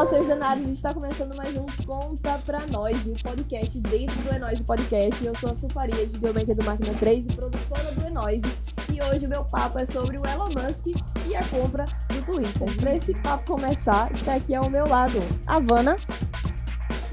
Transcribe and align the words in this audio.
Fala, 0.00 0.08
seus 0.08 0.26
danados, 0.26 0.66
está 0.66 0.94
começando 0.94 1.36
mais 1.36 1.54
um 1.58 1.66
Conta 1.84 2.38
Pra 2.46 2.60
Nós, 2.68 3.06
o 3.06 3.12
podcast 3.22 3.78
dentro 3.80 4.16
do 4.22 4.34
Enóise 4.34 4.64
Podcast. 4.64 5.22
Eu 5.22 5.34
sou 5.34 5.50
a 5.50 5.54
Sufaria, 5.54 6.06
videomaker 6.06 6.54
do 6.56 6.64
Máquina 6.64 6.94
3 6.98 7.26
e 7.26 7.32
produtora 7.34 7.92
do 7.92 8.06
Enóise. 8.06 8.46
E 8.90 9.02
hoje 9.02 9.26
o 9.26 9.28
meu 9.28 9.44
papo 9.44 9.78
é 9.78 9.84
sobre 9.84 10.16
o 10.16 10.26
Elon 10.26 10.48
Musk 10.54 10.86
e 11.26 11.36
a 11.36 11.44
compra 11.48 11.84
do 12.08 12.22
Twitter. 12.22 12.74
Para 12.80 12.94
esse 12.94 13.12
papo 13.20 13.44
começar, 13.44 14.10
está 14.12 14.36
aqui 14.36 14.54
ao 14.54 14.70
meu 14.70 14.88
lado 14.88 15.18
a 15.46 15.56
Havana, 15.56 15.96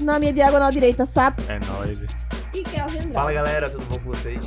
na 0.00 0.18
minha 0.18 0.32
diagonal 0.32 0.70
direita, 0.70 1.04
Sapo 1.04 1.42
É 1.46 1.58
nóis. 1.66 1.98
e 2.54 2.62
Kelvin 2.64 2.96
Andrade. 3.00 3.12
Fala 3.12 3.32
galera, 3.34 3.68
tudo 3.68 3.84
bom 3.84 3.98
com 3.98 4.14
vocês? 4.14 4.42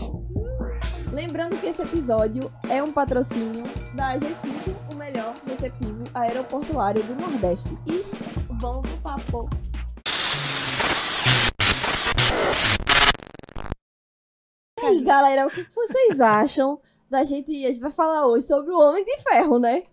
Lembrando 1.14 1.60
que 1.60 1.68
esse 1.68 1.84
episódio 1.84 2.52
é 2.68 2.82
um 2.82 2.92
patrocínio 2.92 3.66
da 3.94 4.16
AG5, 4.16 4.50
o 4.70 4.81
melhor 5.02 5.34
receptivo 5.48 6.04
aeroportuário 6.14 7.02
do 7.04 7.16
Nordeste. 7.16 7.74
E 7.88 8.04
vamos 8.54 8.88
pro 8.88 8.98
papo. 9.02 9.50
E 14.80 14.86
aí, 14.86 15.02
galera, 15.02 15.48
o 15.48 15.50
que 15.50 15.66
vocês 15.74 16.22
acham 16.22 16.80
da 17.10 17.24
gente... 17.24 17.52
A 17.66 17.72
gente 17.72 17.82
vai 17.82 17.92
falar 17.92 18.28
hoje 18.28 18.46
sobre 18.46 18.72
o 18.72 18.80
Homem 18.80 19.04
de 19.04 19.18
Ferro, 19.24 19.58
né? 19.58 19.84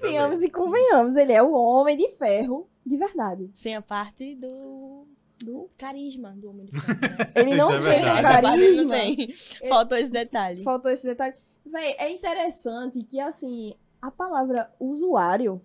Venhamos 0.00 0.42
e 0.42 0.48
convenhamos, 0.48 1.16
ele 1.16 1.34
é 1.34 1.42
o 1.42 1.52
Homem 1.52 1.94
de 1.94 2.08
Ferro 2.12 2.66
de 2.84 2.96
verdade. 2.96 3.50
Sem 3.56 3.76
a 3.76 3.82
parte 3.82 4.36
do, 4.36 5.06
do 5.44 5.68
carisma 5.76 6.30
do 6.30 6.48
homem 6.48 6.64
de 6.64 6.72
ferro. 6.80 6.98
né? 6.98 7.32
Ele 7.34 7.54
não 7.56 7.70
é 7.74 7.78
tem 7.78 7.88
o 7.88 7.92
ele 7.92 8.22
não 8.22 8.22
carisma. 8.22 8.94
tem. 8.94 9.34
Faltou 9.68 9.98
esse 9.98 10.10
detalhe. 10.10 10.62
Faltou 10.62 10.90
esse 10.90 11.06
detalhe. 11.06 11.34
Véi, 11.66 11.94
é 11.98 12.10
interessante 12.10 13.02
que, 13.02 13.20
assim, 13.20 13.74
a 14.00 14.10
palavra 14.10 14.70
usuário. 14.80 15.60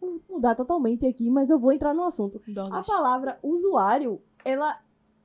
Vou 0.00 0.20
mudar 0.28 0.54
totalmente 0.54 1.06
aqui, 1.06 1.30
mas 1.30 1.48
eu 1.50 1.58
vou 1.58 1.72
entrar 1.72 1.94
no 1.94 2.04
assunto. 2.04 2.40
A 2.48 2.50
Drogas. 2.52 2.86
palavra 2.86 3.38
usuário, 3.42 4.20
ela 4.44 4.78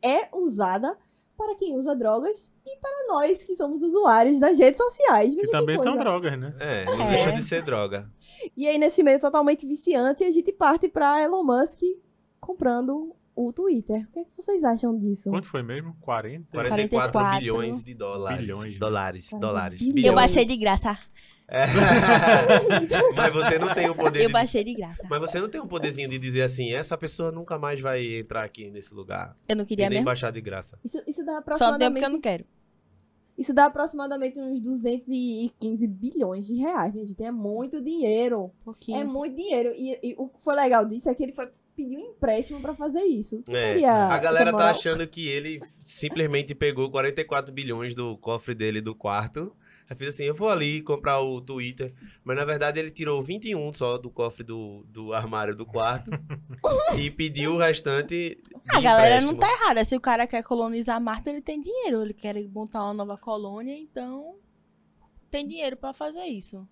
é 0.03 0.29
usada 0.35 0.95
para 1.35 1.55
quem 1.55 1.75
usa 1.75 1.95
drogas 1.95 2.51
e 2.65 2.77
para 2.77 3.07
nós 3.13 3.43
que 3.43 3.55
somos 3.55 3.81
usuários 3.83 4.39
das 4.39 4.57
redes 4.57 4.77
sociais. 4.77 5.33
Que 5.33 5.41
Veja 5.41 5.51
também 5.51 5.75
que 5.77 5.81
são 5.83 5.97
drogas, 5.97 6.37
né? 6.39 6.55
É, 6.59 6.85
não 6.85 7.01
É. 7.05 7.09
deixa 7.11 7.31
de 7.31 7.43
ser 7.43 7.63
droga. 7.63 8.09
E 8.55 8.67
aí, 8.67 8.77
nesse 8.77 9.03
meio 9.03 9.19
totalmente 9.19 9.65
viciante, 9.65 10.23
a 10.23 10.31
gente 10.31 10.51
parte 10.51 10.87
para 10.89 11.21
Elon 11.23 11.43
Musk 11.43 11.79
comprando 12.39 13.15
o 13.35 13.53
Twitter. 13.53 14.03
O 14.07 14.11
que, 14.11 14.19
é 14.19 14.23
que 14.23 14.31
vocês 14.35 14.63
acham 14.63 14.97
disso? 14.97 15.29
Quanto 15.29 15.47
foi 15.47 15.61
mesmo? 15.61 15.95
40? 16.01 16.47
44 16.51 17.11
44 17.11 17.39
bilhões 17.39 17.83
de 17.83 17.93
dólares. 17.93 18.39
Bilhões. 18.39 18.79
Dólares, 18.79 19.29
40 19.29 19.47
dólares. 19.47 19.79
bilhões. 19.81 20.05
Eu 20.05 20.15
baixei 20.15 20.45
de 20.45 20.57
graça. 20.57 20.97
É. 21.49 21.65
Mas 23.15 23.33
você 23.33 23.57
não 23.57 23.73
tem 23.73 23.89
o 23.89 23.95
poder 23.95 24.21
Eu 24.23 24.27
de... 24.27 24.33
baixei 24.33 24.63
de 24.63 24.73
graça. 24.73 25.01
Mas 25.09 25.19
você 25.19 25.39
não 25.39 25.49
tem 25.49 25.61
um 25.61 25.67
poderzinho 25.67 26.09
de 26.09 26.19
dizer 26.19 26.41
assim, 26.41 26.73
essa 26.73 26.97
pessoa 26.97 27.31
nunca 27.31 27.57
mais 27.57 27.79
vai 27.79 28.17
entrar 28.17 28.43
aqui 28.43 28.69
nesse 28.69 28.93
lugar. 28.93 29.35
Eu 29.47 29.55
não 29.55 29.63
E 29.63 29.67
queria 29.67 29.85
nem 29.89 29.99
mesmo. 29.99 30.05
baixar 30.05 30.31
de 30.31 30.41
graça. 30.41 30.77
Isso, 30.83 31.01
isso 31.07 31.23
dá 31.25 31.31
Só 31.31 31.31
deu 31.31 31.37
aproximadamente 31.39 31.91
porque 31.93 32.05
eu 32.05 32.09
não 32.09 32.21
quero. 32.21 32.45
Isso 33.37 33.53
dá 33.53 33.65
aproximadamente 33.65 34.39
uns 34.39 34.59
215 34.59 35.87
bilhões 35.87 36.47
de 36.47 36.55
reais, 36.55 36.91
minha 36.91 37.05
gente. 37.05 37.23
É 37.23 37.31
muito 37.31 37.81
dinheiro. 37.81 38.45
Um 38.45 38.63
pouquinho. 38.65 38.97
É 38.97 39.03
muito 39.03 39.35
dinheiro. 39.35 39.71
E, 39.75 39.99
e 40.03 40.15
o 40.17 40.27
que 40.27 40.41
foi 40.41 40.55
legal 40.55 40.83
disso 40.85 41.07
é 41.07 41.13
que 41.13 41.23
ele 41.23 41.33
foi 41.33 41.47
pedir 41.75 41.95
um 41.95 41.99
empréstimo 41.99 42.59
pra 42.59 42.73
fazer 42.73 43.03
isso. 43.03 43.43
É, 43.49 43.73
teria 43.73 44.07
A 44.07 44.17
galera 44.17 44.51
tá 44.51 44.71
achando 44.71 45.05
que 45.07 45.27
ele 45.27 45.61
simplesmente 45.83 46.55
pegou 46.55 46.89
44 46.89 47.53
bilhões 47.53 47.93
do 47.93 48.17
cofre 48.17 48.55
dele 48.55 48.81
do 48.81 48.95
quarto. 48.95 49.55
Aí 49.89 49.95
fez 49.95 50.13
assim, 50.13 50.23
eu 50.23 50.35
vou 50.35 50.49
ali 50.49 50.81
comprar 50.81 51.21
o 51.21 51.39
Twitter. 51.39 51.93
Mas 52.23 52.35
na 52.35 52.43
verdade 52.43 52.79
ele 52.79 52.91
tirou 52.91 53.23
21 53.23 53.71
só 53.73 53.97
do 53.97 54.09
cofre 54.09 54.43
do, 54.43 54.83
do 54.89 55.13
armário 55.13 55.55
do 55.55 55.65
quarto. 55.65 56.11
e 56.99 57.09
pediu 57.09 57.53
o 57.53 57.57
restante 57.57 58.07
de 58.35 58.37
A 58.67 58.81
galera 58.81 59.21
não 59.21 59.31
empréstimo. 59.31 59.39
tá 59.39 59.51
errada. 59.51 59.85
Se 59.85 59.95
o 59.95 60.01
cara 60.01 60.27
quer 60.27 60.43
colonizar 60.43 61.01
Marte, 61.01 61.29
ele 61.29 61.41
tem 61.41 61.61
dinheiro. 61.61 62.01
Ele 62.01 62.13
quer 62.13 62.35
montar 62.49 62.83
uma 62.83 62.93
nova 62.93 63.17
colônia, 63.17 63.77
então 63.77 64.35
tem 65.31 65.47
dinheiro 65.47 65.77
pra 65.77 65.93
fazer 65.93 66.25
isso. 66.25 66.67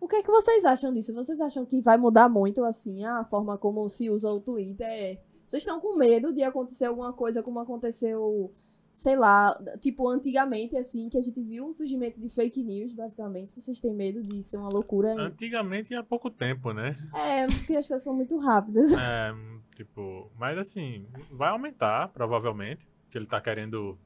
O 0.00 0.06
que 0.06 0.16
é 0.16 0.22
que 0.22 0.30
vocês 0.30 0.64
acham 0.64 0.92
disso? 0.92 1.12
Vocês 1.14 1.40
acham 1.40 1.64
que 1.64 1.80
vai 1.80 1.96
mudar 1.96 2.28
muito, 2.28 2.62
assim, 2.62 3.04
a 3.04 3.24
forma 3.24 3.56
como 3.58 3.88
se 3.88 4.08
usa 4.10 4.30
o 4.30 4.40
Twitter? 4.40 5.20
Vocês 5.46 5.62
estão 5.62 5.80
com 5.80 5.96
medo 5.96 6.32
de 6.32 6.42
acontecer 6.42 6.84
alguma 6.84 7.12
coisa 7.12 7.42
como 7.42 7.58
aconteceu, 7.58 8.52
sei 8.98 9.14
lá, 9.14 9.54
tipo, 9.78 10.08
antigamente, 10.08 10.74
assim, 10.74 11.10
que 11.10 11.18
a 11.18 11.20
gente 11.20 11.42
viu 11.42 11.66
o 11.66 11.72
surgimento 11.74 12.18
de 12.18 12.30
fake 12.30 12.64
news, 12.64 12.94
basicamente. 12.94 13.52
Vocês 13.54 13.78
têm 13.78 13.92
medo 13.94 14.22
de 14.22 14.42
ser 14.42 14.56
uma 14.56 14.70
loucura? 14.70 15.12
Antigamente 15.20 15.92
e 15.92 15.96
há 15.96 16.02
pouco 16.02 16.30
tempo, 16.30 16.72
né? 16.72 16.96
É, 17.14 17.46
porque 17.46 17.76
as 17.76 17.86
coisas 17.86 18.02
são 18.02 18.14
muito 18.16 18.38
rápidas. 18.38 18.90
É, 18.98 19.34
tipo, 19.74 20.32
mas 20.38 20.56
assim, 20.56 21.06
vai 21.30 21.50
aumentar, 21.50 22.08
provavelmente, 22.08 22.86
que 23.10 23.18
ele 23.18 23.26
tá 23.26 23.38
querendo 23.38 23.98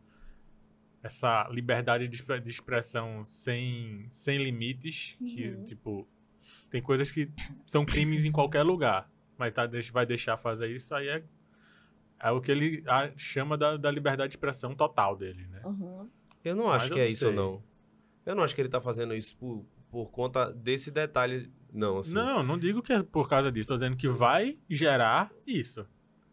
essa 1.05 1.49
liberdade 1.53 2.09
de 2.09 2.17
expre- 2.17 2.41
de 2.41 2.51
expressão 2.51 3.25
sem, 3.25 4.09
sem 4.11 4.43
limites, 4.43 5.17
que, 5.21 5.51
Uhum. 5.51 5.65
tipo, 5.65 6.09
tem 6.69 6.83
coisas 6.83 7.13
que 7.13 7.31
são 7.65 7.85
crimes 7.85 8.25
em 8.25 8.33
qualquer 8.33 8.65
lugar, 8.65 9.09
mas 9.39 9.55
tá, 9.55 9.69
vai 9.93 10.05
deixar 10.05 10.37
fazer 10.37 10.69
isso, 10.75 10.93
aí 10.97 11.07
é, 11.09 11.23
é 12.23 12.31
o 12.31 12.41
que 12.41 12.51
ele 12.51 12.83
chama 13.17 13.57
da, 13.57 13.77
da 13.77 13.91
liberdade 13.91 14.31
de 14.31 14.37
expressão 14.37 14.75
total 14.75 15.17
dele, 15.17 15.47
né? 15.47 15.63
Aham. 15.65 16.09
Eu 16.45 16.57
não 16.57 16.67
Mas 16.67 16.83
acho 16.83 16.93
eu 16.93 16.95
que 16.95 17.01
é 17.01 17.05
não 17.05 17.11
isso, 17.11 17.33
não. 17.33 17.63
Eu 18.25 18.35
não 18.35 18.43
acho 18.43 18.55
que 18.55 18.61
ele 18.61 18.69
tá 18.69 18.81
fazendo 18.81 19.15
isso 19.15 19.37
por, 19.37 19.65
por 19.91 20.11
conta 20.11 20.51
desse 20.51 20.91
detalhe, 20.91 21.51
não. 21.73 21.99
Assim. 21.99 22.13
Não, 22.13 22.43
não 22.43 22.59
digo 22.59 22.83
que 22.83 22.93
é 22.93 23.03
por 23.03 23.29
causa 23.29 23.51
disso, 23.51 23.69
tô 23.69 23.75
dizendo 23.75 23.97
que 23.97 24.09
vai 24.09 24.57
gerar 24.69 25.31
isso. 25.47 25.87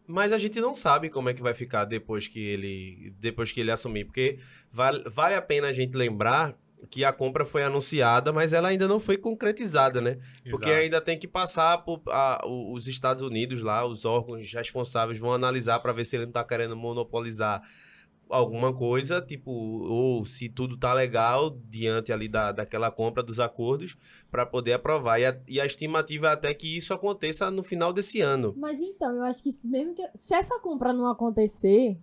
Mas 0.06 0.32
a 0.32 0.38
gente 0.38 0.58
não 0.60 0.74
sabe 0.74 1.10
como 1.10 1.28
é 1.28 1.34
que 1.34 1.42
vai 1.42 1.52
ficar 1.52 1.84
depois 1.84 2.26
que 2.26 2.40
ele, 2.40 3.14
depois 3.18 3.52
que 3.52 3.60
ele 3.60 3.70
assumir. 3.70 4.06
Porque 4.06 4.38
vale, 4.72 5.04
vale 5.06 5.34
a 5.34 5.42
pena 5.42 5.68
a 5.68 5.72
gente 5.72 5.94
lembrar 5.94 6.56
que 6.90 7.04
a 7.04 7.12
compra 7.12 7.44
foi 7.44 7.62
anunciada, 7.64 8.32
mas 8.32 8.52
ela 8.52 8.68
ainda 8.68 8.86
não 8.88 9.00
foi 9.00 9.16
concretizada, 9.16 10.00
né? 10.00 10.18
Porque 10.50 10.66
Exato. 10.66 10.82
ainda 10.82 11.00
tem 11.00 11.18
que 11.18 11.26
passar 11.28 11.78
por 11.78 12.00
a- 12.08 12.40
os 12.46 12.86
Estados 12.88 13.22
Unidos 13.22 13.62
lá, 13.62 13.84
os 13.86 14.04
órgãos 14.04 14.52
responsáveis 14.52 15.18
vão 15.18 15.32
analisar 15.32 15.80
para 15.80 15.92
ver 15.92 16.04
se 16.04 16.16
ele 16.16 16.26
não 16.26 16.32
tá 16.32 16.44
querendo 16.44 16.76
monopolizar 16.76 17.62
alguma 18.30 18.74
coisa, 18.74 19.22
tipo, 19.22 19.50
ou 19.50 20.24
se 20.24 20.48
tudo 20.50 20.76
tá 20.76 20.92
legal 20.92 21.50
diante 21.64 22.12
ali 22.12 22.28
da, 22.28 22.52
daquela 22.52 22.90
compra 22.90 23.22
dos 23.22 23.40
acordos 23.40 23.96
para 24.30 24.44
poder 24.44 24.74
aprovar. 24.74 25.18
E 25.18 25.24
a, 25.26 25.40
e 25.48 25.60
a 25.60 25.64
estimativa 25.66 26.28
é 26.28 26.32
até 26.32 26.52
que 26.52 26.76
isso 26.76 26.92
aconteça 26.92 27.50
no 27.50 27.62
final 27.62 27.90
desse 27.92 28.20
ano. 28.20 28.54
Mas 28.56 28.80
então, 28.80 29.16
eu 29.16 29.22
acho 29.22 29.42
que 29.42 29.50
se- 29.50 29.66
mesmo 29.66 29.94
que. 29.94 30.02
Se 30.14 30.34
essa 30.34 30.60
compra 30.60 30.92
não 30.92 31.06
acontecer, 31.06 31.96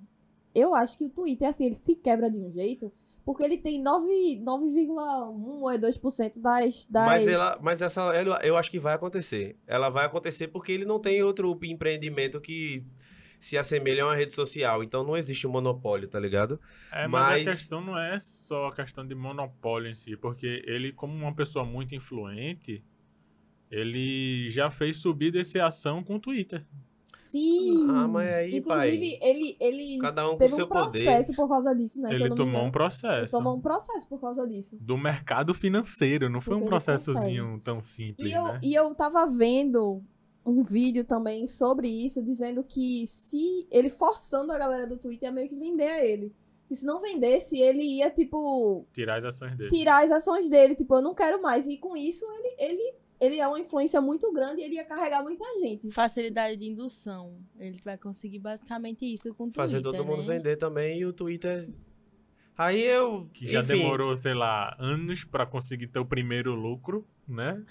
eu 0.54 0.74
acho 0.74 0.98
que 0.98 1.06
o 1.06 1.10
Twitter, 1.10 1.48
assim, 1.48 1.66
ele 1.68 1.76
se 1.76 1.96
quebra 1.96 2.30
de 2.30 2.40
um 2.40 2.50
jeito. 2.50 2.92
Porque 3.26 3.44
ele 3.44 3.58
tem 3.58 3.82
9 3.82 4.06
9,1 4.46 4.88
ou 4.96 5.70
2% 5.72 6.40
das. 6.40 6.86
das... 6.86 7.06
Mas, 7.08 7.28
ela, 7.28 7.58
mas 7.62 7.82
essa 7.82 8.02
ela- 8.14 8.40
eu 8.44 8.56
acho 8.56 8.70
que 8.70 8.80
vai 8.80 8.94
acontecer. 8.94 9.58
Ela 9.66 9.90
vai 9.90 10.06
acontecer 10.06 10.48
porque 10.50 10.72
ele 10.72 10.86
não 10.86 11.00
tem 11.00 11.24
outro 11.24 11.58
empreendimento 11.64 12.40
que 12.40 12.84
se 13.40 13.58
assemelha 13.58 14.04
a 14.04 14.08
uma 14.08 14.16
rede 14.16 14.32
social. 14.32 14.84
Então 14.84 15.04
não 15.04 15.18
existe 15.18 15.48
um 15.48 15.52
monopólio, 15.52 16.08
tá 16.08 16.20
ligado? 16.20 16.60
É, 16.92 17.08
mas, 17.08 17.44
Mas- 17.44 17.48
a 17.48 17.52
questão 17.52 17.82
não 17.82 17.98
é 17.98 18.20
só 18.20 18.68
a 18.68 18.76
questão 18.76 19.06
de 19.06 19.16
monopólio 19.16 19.90
em 19.90 19.96
si, 19.96 20.16
porque 20.16 20.64
ele, 20.68 20.92
como 20.92 21.14
uma 21.16 21.34
pessoa 21.34 21.66
muito 21.66 21.96
influente, 21.96 22.84
ele 23.72 24.50
já 24.52 24.70
fez 24.70 24.98
subir 24.98 25.32
desse 25.32 25.60
ação 25.60 26.04
com 26.04 26.16
o 26.16 26.20
Twitter. 26.20 26.64
Sim. 27.32 27.88
Ah, 27.90 28.08
mas 28.08 28.34
aí, 28.34 28.58
Inclusive, 28.58 29.20
ele, 29.22 29.56
ele 29.60 29.98
Cada 30.00 30.30
um 30.30 30.38
teve 30.38 30.54
um 30.54 30.58
seu 30.58 30.68
poder. 30.68 30.84
processo 31.04 31.34
por 31.36 31.48
causa 31.50 31.74
disso, 31.76 32.00
né? 32.02 32.10
se 32.10 32.16
eu 32.16 32.28
ele 32.28 32.30
tomou 32.30 32.46
um 32.46 32.50
engano. 32.50 32.64
Ele 32.66 32.72
processo 32.72 33.32
tomou 33.32 33.56
um 33.56 33.62
processo 33.62 34.08
por 34.08 34.20
causa 34.22 34.48
disso. 34.48 34.78
do 34.80 34.98
mercado 34.98 35.54
financeiro, 35.54 36.30
não 36.30 36.42
foi 36.42 36.54
Porque 36.54 36.66
um 36.66 36.70
processozinho 36.70 37.60
tão 37.64 37.82
simples, 37.82 38.32
E 38.32 38.34
eu, 38.36 38.44
né? 38.46 38.60
e 38.64 38.74
eu 38.74 38.94
tava 38.96 39.26
vendo 39.26 40.02
um 40.46 40.64
vídeo 40.64 41.04
também 41.04 41.48
sobre 41.48 41.88
isso, 41.88 42.22
dizendo 42.24 42.64
que 42.64 43.06
se 43.08 43.68
ele 43.72 43.90
forçando 43.90 44.52
a 44.52 44.58
galera 44.58 44.86
do 44.88 44.98
Twitter 44.98 45.28
ia 45.28 45.34
meio 45.34 45.50
que 45.50 45.56
vender 45.56 45.88
a 45.90 46.06
ele. 46.06 46.32
E 46.70 46.76
se 46.76 46.84
não 46.86 47.00
vendesse, 47.00 47.60
ele 47.60 47.84
ia, 47.84 48.10
tipo, 48.10 48.88
Tirar 48.92 49.18
as 49.20 49.26
ações 49.26 49.56
dele. 49.56 49.70
tirar 49.70 50.04
as 50.04 50.10
ações 50.12 50.50
dele. 50.50 50.74
Tipo, 50.74 50.96
eu 50.96 51.02
não 51.02 51.14
quero 51.14 51.40
mais. 51.42 51.68
E 51.68 51.78
com 51.78 51.96
isso, 51.96 52.26
ele, 52.40 52.56
ele, 52.58 52.94
ele 53.20 53.40
é 53.40 53.48
uma 53.48 53.60
influência 53.60 54.02
muito 54.02 54.32
grande 54.34 54.62
e 54.62 54.66
ele 54.66 54.76
ia 54.76 54.86
carregar 54.86 55.24
muita 55.24 55.46
gente. 55.60 55.92
Facilidade 55.92 56.58
de 56.58 56.66
indução. 56.66 57.40
Ele 57.58 57.80
vai 57.84 57.98
conseguir 57.98 58.40
basicamente 58.40 59.06
isso 59.06 59.34
com 59.34 59.48
o 59.48 59.52
Fazer 59.52 59.82
Twitter, 59.82 60.00
todo 60.00 60.08
mundo 60.08 60.28
né? 60.28 60.36
vender 60.36 60.58
também 60.58 61.00
e 61.00 61.06
o 61.06 61.14
Twitter. 61.14 61.68
Aí 62.58 62.82
eu. 62.84 63.30
Que 63.34 63.46
já 63.46 63.60
enfim, 63.60 63.80
demorou, 63.80 64.16
sei 64.16 64.34
lá, 64.34 64.76
anos 64.80 65.24
pra 65.24 65.46
conseguir 65.46 65.88
ter 65.88 66.00
o 66.00 66.06
primeiro 66.06 66.54
lucro, 66.54 67.06
né? 67.28 67.64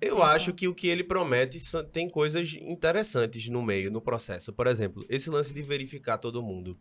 Eu 0.00 0.22
acho 0.22 0.52
que 0.52 0.68
o 0.68 0.74
que 0.74 0.86
ele 0.86 1.02
promete 1.02 1.58
tem 1.92 2.08
coisas 2.08 2.54
interessantes 2.54 3.48
no 3.48 3.62
meio, 3.62 3.90
no 3.90 4.00
processo. 4.00 4.52
Por 4.52 4.66
exemplo, 4.66 5.04
esse 5.08 5.28
lance 5.28 5.52
de 5.52 5.62
verificar 5.62 6.18
todo 6.18 6.42
mundo, 6.42 6.78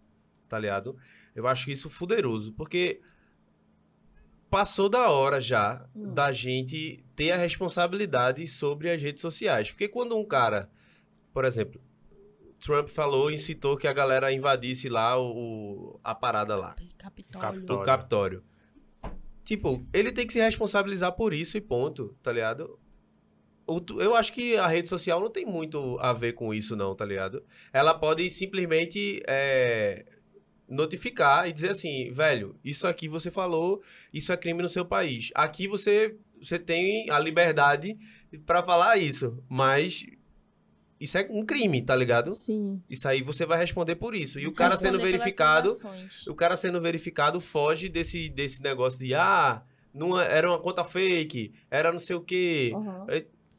tá 0.48 0.60
ligado? 0.60 0.96
Eu 1.36 1.48
acho 1.48 1.72
isso 1.72 1.90
fuderoso, 1.90 2.54
porque 2.54 3.02
passou 4.58 4.88
da 4.88 5.10
hora 5.10 5.42
já 5.42 5.86
Hum. 5.96 6.14
da 6.14 6.32
gente 6.32 7.04
ter 7.16 7.32
a 7.32 7.38
responsabilidade 7.38 8.48
sobre 8.48 8.90
as 8.90 9.02
redes 9.02 9.22
sociais. 9.22 9.70
Porque 9.70 9.88
quando 9.88 10.16
um 10.18 10.26
cara 10.26 10.70
por 11.34 11.44
exemplo, 11.44 11.82
Trump 12.62 12.88
falou, 12.88 13.30
incitou 13.30 13.76
que 13.76 13.86
a 13.88 13.92
galera 13.94 14.32
invadisse 14.32 14.88
lá 14.88 15.18
o, 15.20 15.26
o- 15.96 16.00
a 16.02 16.16
parada 16.16 16.56
lá, 16.56 16.74
Capitólio. 16.98 17.62
do 17.62 17.74
Olha. 17.76 17.84
Capitólio. 17.86 18.44
Tipo, 19.44 19.86
ele 19.94 20.12
tem 20.14 20.26
que 20.26 20.32
se 20.34 20.40
responsabilizar 20.40 21.12
por 21.12 21.34
isso 21.34 21.58
e 21.58 21.62
ponto, 21.62 22.16
tá 22.24 22.32
ligado? 22.32 22.80
O 23.68 23.82
Eu 24.00 24.16
acho 24.16 24.32
que 24.32 24.56
a 24.56 24.68
rede 24.68 24.88
social 24.88 25.20
não 25.20 25.30
tem 25.30 25.46
muito 25.46 25.98
a 26.00 26.14
ver 26.14 26.32
com 26.34 26.54
isso, 26.54 26.76
não, 26.76 26.96
tá 26.96 27.04
ligado? 27.04 27.44
Ela 27.74 27.94
pode 27.94 28.30
simplesmente 28.30 29.22
é, 29.28 30.06
notificar 30.68 31.48
e 31.48 31.54
dizer 31.54 31.72
assim, 31.72 32.12
velho, 32.12 32.56
isso 32.64 32.88
aqui 32.88 33.08
você 33.08 33.30
falou, 33.30 33.82
isso 34.14 34.32
é 34.32 34.38
crime 34.38 34.62
no 34.62 34.70
seu 34.70 34.86
país. 34.86 35.32
Aqui 35.36 35.68
você, 35.68 36.16
você 36.42 36.58
tem 36.58 37.10
a 37.10 37.20
liberdade 37.20 37.98
pra 38.46 38.64
falar 38.64 38.98
isso, 38.98 39.38
mas 39.48 40.06
isso 41.00 41.18
é 41.18 41.28
um 41.30 41.46
crime, 41.46 41.82
tá 41.82 41.96
ligado? 41.96 42.34
Sim. 42.34 42.82
Isso 42.90 43.08
aí 43.08 43.22
você 43.22 43.46
vai 43.46 43.58
responder 43.58 43.96
por 43.96 44.16
isso. 44.16 44.40
E 44.40 44.48
o 44.48 44.54
cara 44.54 44.72
Responder 44.72 44.98
sendo 44.98 45.04
verificado, 45.04 45.78
o 46.28 46.36
cara 46.36 46.58
sendo 46.58 46.82
verificado 46.82 47.40
foge 47.42 47.90
desse, 47.90 48.30
desse 48.30 48.62
negócio 48.62 49.00
de 49.00 49.14
ah, 49.14 49.62
não 49.94 50.20
era 50.20 50.50
uma 50.50 50.60
conta 50.60 50.84
fake, 50.84 51.54
era 51.70 51.92
não 51.92 52.00
sei 52.00 52.16
o 52.16 52.22
quê. 52.22 52.72
Aham. 52.76 53.06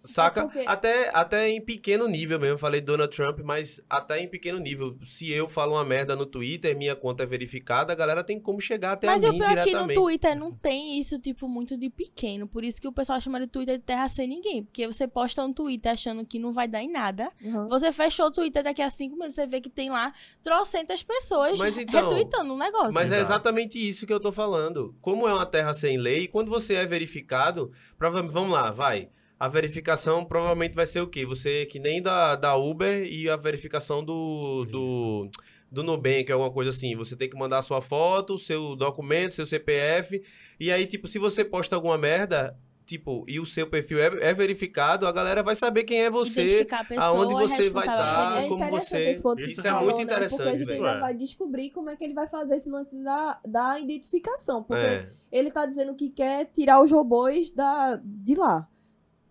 Saca? 0.06 0.40
É 0.40 0.44
porque- 0.44 0.64
Até, 0.66 1.10
até 1.12 1.48
em 1.48 1.60
pequeno 1.60 2.06
nível 2.08 2.38
mesmo. 2.38 2.54
Eu 2.54 2.58
falei 2.58 2.80
Donald 2.80 3.14
Trump, 3.14 3.40
mas 3.44 3.80
até 3.88 4.18
em 4.20 4.28
pequeno 4.28 4.58
nível. 4.58 4.96
Se 5.04 5.30
eu 5.30 5.48
falo 5.48 5.72
uma 5.72 5.84
merda 5.84 6.14
no 6.16 6.24
Twitter, 6.26 6.76
minha 6.76 6.94
conta 6.96 7.24
é 7.24 7.26
verificada, 7.26 7.92
a 7.92 7.96
galera 7.96 8.22
tem 8.24 8.38
como 8.40 8.60
chegar 8.60 8.92
até 8.92 9.06
Mas 9.06 9.24
a 9.24 9.28
o 9.28 9.32
mim 9.32 9.38
pior 9.38 9.46
é 9.46 9.54
que 9.54 9.58
no 9.58 9.64
diretamente. 9.64 9.94
Twitter 10.00 10.36
não 10.38 10.52
tem 10.52 10.98
isso, 10.98 11.18
tipo, 11.18 11.48
muito 11.48 11.76
de 11.76 11.90
pequeno. 11.90 12.46
Por 12.46 12.64
isso 12.64 12.80
que 12.80 12.88
o 12.88 12.92
pessoal 12.92 13.20
chama 13.20 13.40
de 13.40 13.46
Twitter 13.46 13.78
de 13.78 13.84
terra 13.84 14.08
sem 14.08 14.28
ninguém. 14.28 14.64
Porque 14.64 14.86
você 14.86 15.06
posta 15.08 15.46
no 15.46 15.52
Twitter 15.52 15.92
achando 15.92 16.24
que 16.24 16.38
não 16.38 16.52
vai 16.52 16.68
dar 16.68 16.82
em 16.82 16.90
nada. 16.90 17.30
Aham. 17.44 17.68
Você 17.68 17.92
fechou 17.92 18.26
o 18.26 18.30
Twitter 18.30 18.62
daqui 18.62 18.82
a 18.82 18.90
cinco 18.90 19.14
minutos, 19.14 19.34
você 19.34 19.46
vê 19.46 19.60
que 19.60 19.68
tem 19.70 19.90
lá 19.90 20.12
trocentas 20.42 21.02
pessoas 21.02 21.58
Mas 21.58 21.76
então, 21.76 22.08
retweetando 22.10 22.52
um 22.52 22.58
negócio. 22.58 22.92
Mas 22.94 23.10
é 23.12 23.20
exatamente 23.20 23.78
isso 23.78 24.06
que 24.06 24.12
eu 24.12 24.20
tô 24.20 24.30
falando. 24.32 24.94
Como 25.00 25.26
é 25.26 25.32
uma 25.34 25.46
terra 25.46 25.74
sem 25.74 25.96
lei, 25.96 26.28
quando 26.28 26.48
você 26.50 26.74
é 26.74 26.86
verificado, 26.86 27.70
provavelmente, 27.98 28.32
vamos 28.32 28.52
lá, 28.52 28.70
vai. 28.70 29.08
A 29.38 29.48
verificação 29.48 30.24
provavelmente 30.24 30.74
vai 30.74 30.86
ser 30.86 31.00
o 31.00 31.06
quê? 31.06 31.26
Você 31.26 31.66
que 31.66 31.78
nem 31.78 32.00
da, 32.00 32.34
da 32.36 32.56
Uber 32.56 33.04
e 33.04 33.28
a 33.28 33.36
verificação 33.36 34.02
do, 34.02 34.64
do, 34.70 35.30
do 35.70 35.82
Nubank, 35.82 36.30
alguma 36.32 36.50
coisa 36.50 36.70
assim. 36.70 36.96
Você 36.96 37.14
tem 37.14 37.28
que 37.28 37.36
mandar 37.36 37.58
a 37.58 37.62
sua 37.62 37.82
foto, 37.82 38.38
seu 38.38 38.74
documento, 38.74 39.34
seu 39.34 39.44
CPF. 39.44 40.22
E 40.58 40.72
aí, 40.72 40.86
tipo, 40.86 41.06
se 41.06 41.18
você 41.18 41.44
posta 41.44 41.76
alguma 41.76 41.98
merda, 41.98 42.56
tipo, 42.86 43.26
e 43.28 43.38
o 43.38 43.44
seu 43.44 43.68
perfil 43.68 43.98
é, 43.98 44.06
é 44.30 44.32
verificado, 44.32 45.06
a 45.06 45.12
galera 45.12 45.42
vai 45.42 45.54
saber 45.54 45.84
quem 45.84 46.00
é 46.02 46.08
você. 46.08 46.64
Pessoa, 46.88 47.04
aonde 47.04 47.34
você 47.34 47.68
vai 47.68 47.86
responsável 47.86 48.32
tá, 48.32 48.40
é, 48.40 48.44
é 48.44 48.48
como 48.48 48.64
interessante 48.64 48.88
você- 48.88 49.10
esse 49.10 49.22
ponto 49.22 49.36
que 49.44 49.50
Isso 49.50 49.60
você 49.60 49.68
é 49.68 49.70
falou, 49.70 49.84
muito 49.84 49.98
né? 49.98 50.04
Porque 50.06 50.12
a 50.12 50.26
interessante, 50.26 50.58
gente 50.60 50.72
ainda 50.72 50.90
É. 50.92 51.00
vai 51.00 51.14
descobrir 51.14 51.70
como 51.70 51.90
é 51.90 51.96
que 51.96 52.04
ele 52.04 52.14
vai 52.14 52.26
fazer 52.26 52.56
esse 52.56 52.70
lance 52.70 53.04
da, 53.04 53.38
da 53.46 53.78
identificação. 53.78 54.62
Porque 54.62 54.80
É. 54.82 55.06
ele 55.30 55.50
tá 55.50 55.66
dizendo 55.66 55.94
que 55.94 56.08
quer 56.08 56.46
tirar 56.46 56.80
os 56.82 56.90
robôs 56.90 57.50
da, 57.50 58.00
de 58.02 58.34
lá. 58.34 58.66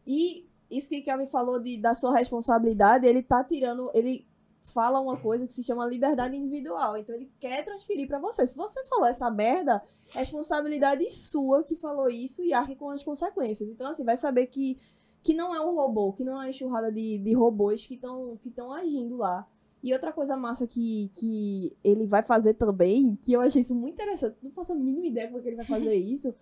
E 0.06 0.48
isso 0.70 0.90
que 0.90 1.02
Kevin 1.02 1.26
falou 1.26 1.60
de, 1.60 1.78
da 1.78 1.94
sua 1.94 2.18
responsabilidade, 2.18 3.08
ele 3.08 3.24
tá 3.24 3.44
tirando. 3.44 3.90
Ele 3.94 4.28
fala 4.62 5.00
uma 5.00 5.18
coisa 5.18 5.46
que 5.46 5.54
se 5.54 5.64
chama 5.64 5.86
liberdade 5.86 6.36
individual. 6.36 6.98
Então 6.98 7.16
ele 7.16 7.32
quer 7.40 7.64
transferir 7.64 8.08
pra 8.08 8.20
você. 8.20 8.46
Se 8.48 8.56
você 8.56 8.84
falou 8.86 9.06
essa 9.06 9.30
merda, 9.30 9.82
responsabilidade 10.12 11.08
sua 11.10 11.64
que 11.64 11.76
falou 11.76 12.10
isso 12.10 12.44
e 12.44 12.54
arque 12.54 12.76
com 12.76 12.90
as 12.90 13.04
consequências. 13.04 13.70
Então, 13.70 13.92
assim, 13.92 14.04
vai 14.04 14.18
saber 14.18 14.48
que, 14.48 14.78
que 15.22 15.34
não 15.34 15.54
é 15.54 15.62
um 15.62 15.76
robô, 15.76 16.14
que 16.14 16.24
não 16.24 16.34
é 16.34 16.36
uma 16.38 16.50
enxurrada 16.50 16.92
de, 16.92 17.20
de 17.20 17.34
robôs 17.34 17.86
que 17.86 17.94
estão 17.94 18.38
que 18.38 18.54
agindo 18.76 19.18
lá. 19.18 19.48
E 19.84 19.94
outra 19.94 20.12
coisa 20.12 20.36
massa 20.36 20.66
que, 20.66 21.12
que 21.14 21.78
ele 21.84 22.08
vai 22.08 22.24
fazer 22.24 22.56
também, 22.56 23.16
que 23.22 23.34
eu 23.34 23.42
achei 23.42 23.62
isso 23.62 23.76
muito 23.76 23.94
interessante, 23.94 24.36
não 24.42 24.50
faço 24.50 24.72
a 24.72 24.76
mínima 24.76 25.06
ideia 25.06 25.28
como 25.28 25.38
é 25.38 25.42
que 25.44 25.48
ele 25.48 25.56
vai 25.56 25.66
fazer 25.66 25.94
isso, 25.94 26.34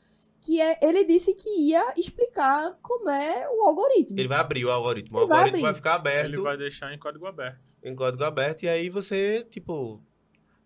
que 0.46 0.60
é, 0.60 0.78
ele 0.82 1.06
disse 1.06 1.34
que 1.34 1.50
ia 1.70 1.94
explicar 1.96 2.78
como 2.82 3.10
é 3.10 3.48
o 3.50 3.68
algoritmo. 3.68 4.20
Ele 4.20 4.28
vai 4.28 4.40
abrir 4.40 4.66
o 4.66 4.72
algoritmo. 4.72 5.18
O 5.18 5.22
Ele 5.22 5.28
vai 5.28 5.38
algoritmo 5.38 5.62
vai, 5.62 5.70
abrir. 5.70 5.78
ficar 5.78 5.96
aberto. 5.96 6.26
Ele 6.26 6.42
vai 6.42 6.58
deixar 6.58 6.94
em 6.94 7.00
código 7.00 7.26
aberto. 7.26 7.74
em 7.84 7.96
código 7.96 8.24
aberto 8.24 8.64
e 8.64 8.70
aí 8.70 8.90
você, 8.90 9.46
tipo, 9.50 10.02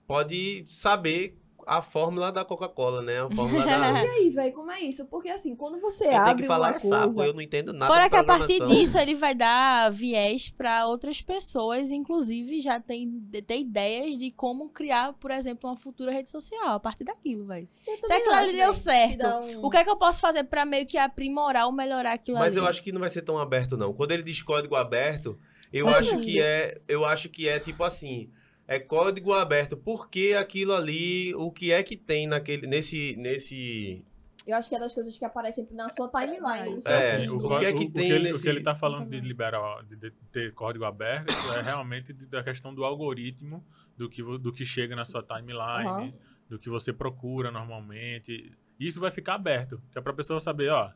pode 0.07 0.63
saber 0.65 1.37
a 1.67 1.81
fórmula 1.81 2.31
da 2.31 2.45
Coca-Cola, 2.45 3.01
né? 3.01 3.19
A 3.21 3.29
fórmula 3.35 3.65
da... 3.65 4.03
E 4.03 4.07
aí, 4.07 4.29
velho, 4.29 4.53
como 4.53 4.71
é 4.71 4.79
isso? 4.81 5.05
Porque 5.07 5.29
assim, 5.29 5.55
quando 5.55 5.79
você 5.79 6.05
tem 6.05 6.15
abre 6.17 6.43
que 6.43 6.47
falar 6.47 6.71
uma 6.73 6.79
coisa... 6.79 7.09
sapo, 7.09 7.23
eu 7.23 7.33
não 7.33 7.41
entendo 7.41 7.73
nada 7.73 7.93
Fora 7.93 8.09
que 8.09 8.15
a 8.15 8.23
partir 8.23 8.57
programação. 8.57 8.83
disso 8.83 8.97
ele 8.97 9.15
vai 9.15 9.35
dar 9.35 9.91
viés 9.91 10.49
pra 10.49 10.87
outras 10.87 11.21
pessoas, 11.21 11.91
inclusive 11.91 12.61
já 12.61 12.79
tem, 12.79 13.21
tem 13.45 13.61
ideias 13.61 14.17
de 14.17 14.31
como 14.31 14.69
criar, 14.69 15.13
por 15.13 15.29
exemplo, 15.31 15.69
uma 15.69 15.75
futura 15.77 16.11
rede 16.11 16.31
social 16.31 16.69
a 16.75 16.79
partir 16.79 17.03
daquilo, 17.03 17.45
velho. 17.45 17.67
eu 17.87 17.97
Se 18.07 18.13
aquilo 18.13 18.33
ali 18.33 18.53
deu 18.53 18.73
certo, 18.73 19.25
um- 19.27 19.65
o 19.65 19.69
que 19.69 19.77
é 19.77 19.83
que 19.83 19.89
eu 19.89 19.97
posso 19.97 20.21
fazer 20.21 20.45
pra 20.45 20.65
meio 20.65 20.85
que 20.87 20.97
aprimorar 20.97 21.65
ou 21.65 21.71
melhorar 21.71 22.13
aquilo 22.13 22.39
Mas 22.39 22.53
ali? 22.55 22.63
eu 22.65 22.69
acho 22.69 22.81
que 22.81 22.91
não 22.91 23.01
vai 23.01 23.09
ser 23.09 23.21
tão 23.23 23.37
aberto, 23.37 23.75
não. 23.75 23.93
Quando 23.93 24.11
ele 24.11 24.23
diz 24.23 24.41
código 24.41 24.75
aberto, 24.75 25.37
eu 25.73 25.85
Faz 25.85 25.97
acho 25.97 26.09
sentido. 26.11 26.25
que 26.25 26.41
é. 26.41 26.79
Eu 26.87 27.03
acho 27.05 27.27
que 27.29 27.47
é 27.49 27.59
tipo 27.59 27.83
assim. 27.83 28.29
É 28.67 28.79
código 28.79 29.33
aberto. 29.33 29.77
Por 29.77 30.09
que 30.09 30.33
aquilo 30.33 30.73
ali? 30.73 31.33
O 31.35 31.51
que 31.51 31.71
é 31.71 31.81
que 31.81 31.95
tem 31.95 32.27
naquele. 32.27 32.67
Nesse. 32.67 33.15
nesse 33.17 34.03
Eu 34.45 34.55
acho 34.55 34.67
que 34.69 34.75
é 34.75 34.79
das 34.79 34.93
coisas 34.93 35.17
que 35.17 35.23
aparecem 35.25 35.67
na 35.71 35.87
sua 35.89 36.09
timeline, 36.09 36.81
É, 36.85 37.29
o 37.29 37.37
O, 37.37 37.59
que 37.59 37.65
é 37.65 37.71
que 37.73 37.83
o- 37.85 37.87
o 37.87 37.91
tem 37.91 38.07
que 38.07 38.13
ele, 38.13 38.23
nesse- 38.25 38.39
o 38.39 38.41
que 38.41 38.49
ele 38.49 38.61
tá 38.61 38.75
falando 38.75 39.09
de 39.09 39.19
liberar, 39.21 39.83
de, 39.85 39.95
de 39.95 40.11
ter 40.31 40.53
código 40.53 40.85
aberto 40.85 41.29
é 41.57 41.61
realmente 41.61 42.11
da 42.13 42.43
questão 42.43 42.73
do 42.73 42.83
algoritmo, 42.85 43.63
do 43.97 44.09
que, 44.09 44.21
do 44.21 44.51
que 44.53 44.65
chega 44.65 44.95
na 44.95 45.03
sua 45.05 45.21
timeline, 45.23 45.87
Aham. 45.87 46.13
do 46.49 46.57
que 46.59 46.69
você 46.69 46.91
procura 46.93 47.51
normalmente. 47.51 48.51
Isso 48.79 48.99
vai 48.99 49.11
ficar 49.11 49.35
aberto, 49.35 49.81
que 49.91 49.97
é 49.97 50.01
pra 50.01 50.13
pessoa 50.13 50.39
saber, 50.39 50.69
ó, 50.69 50.91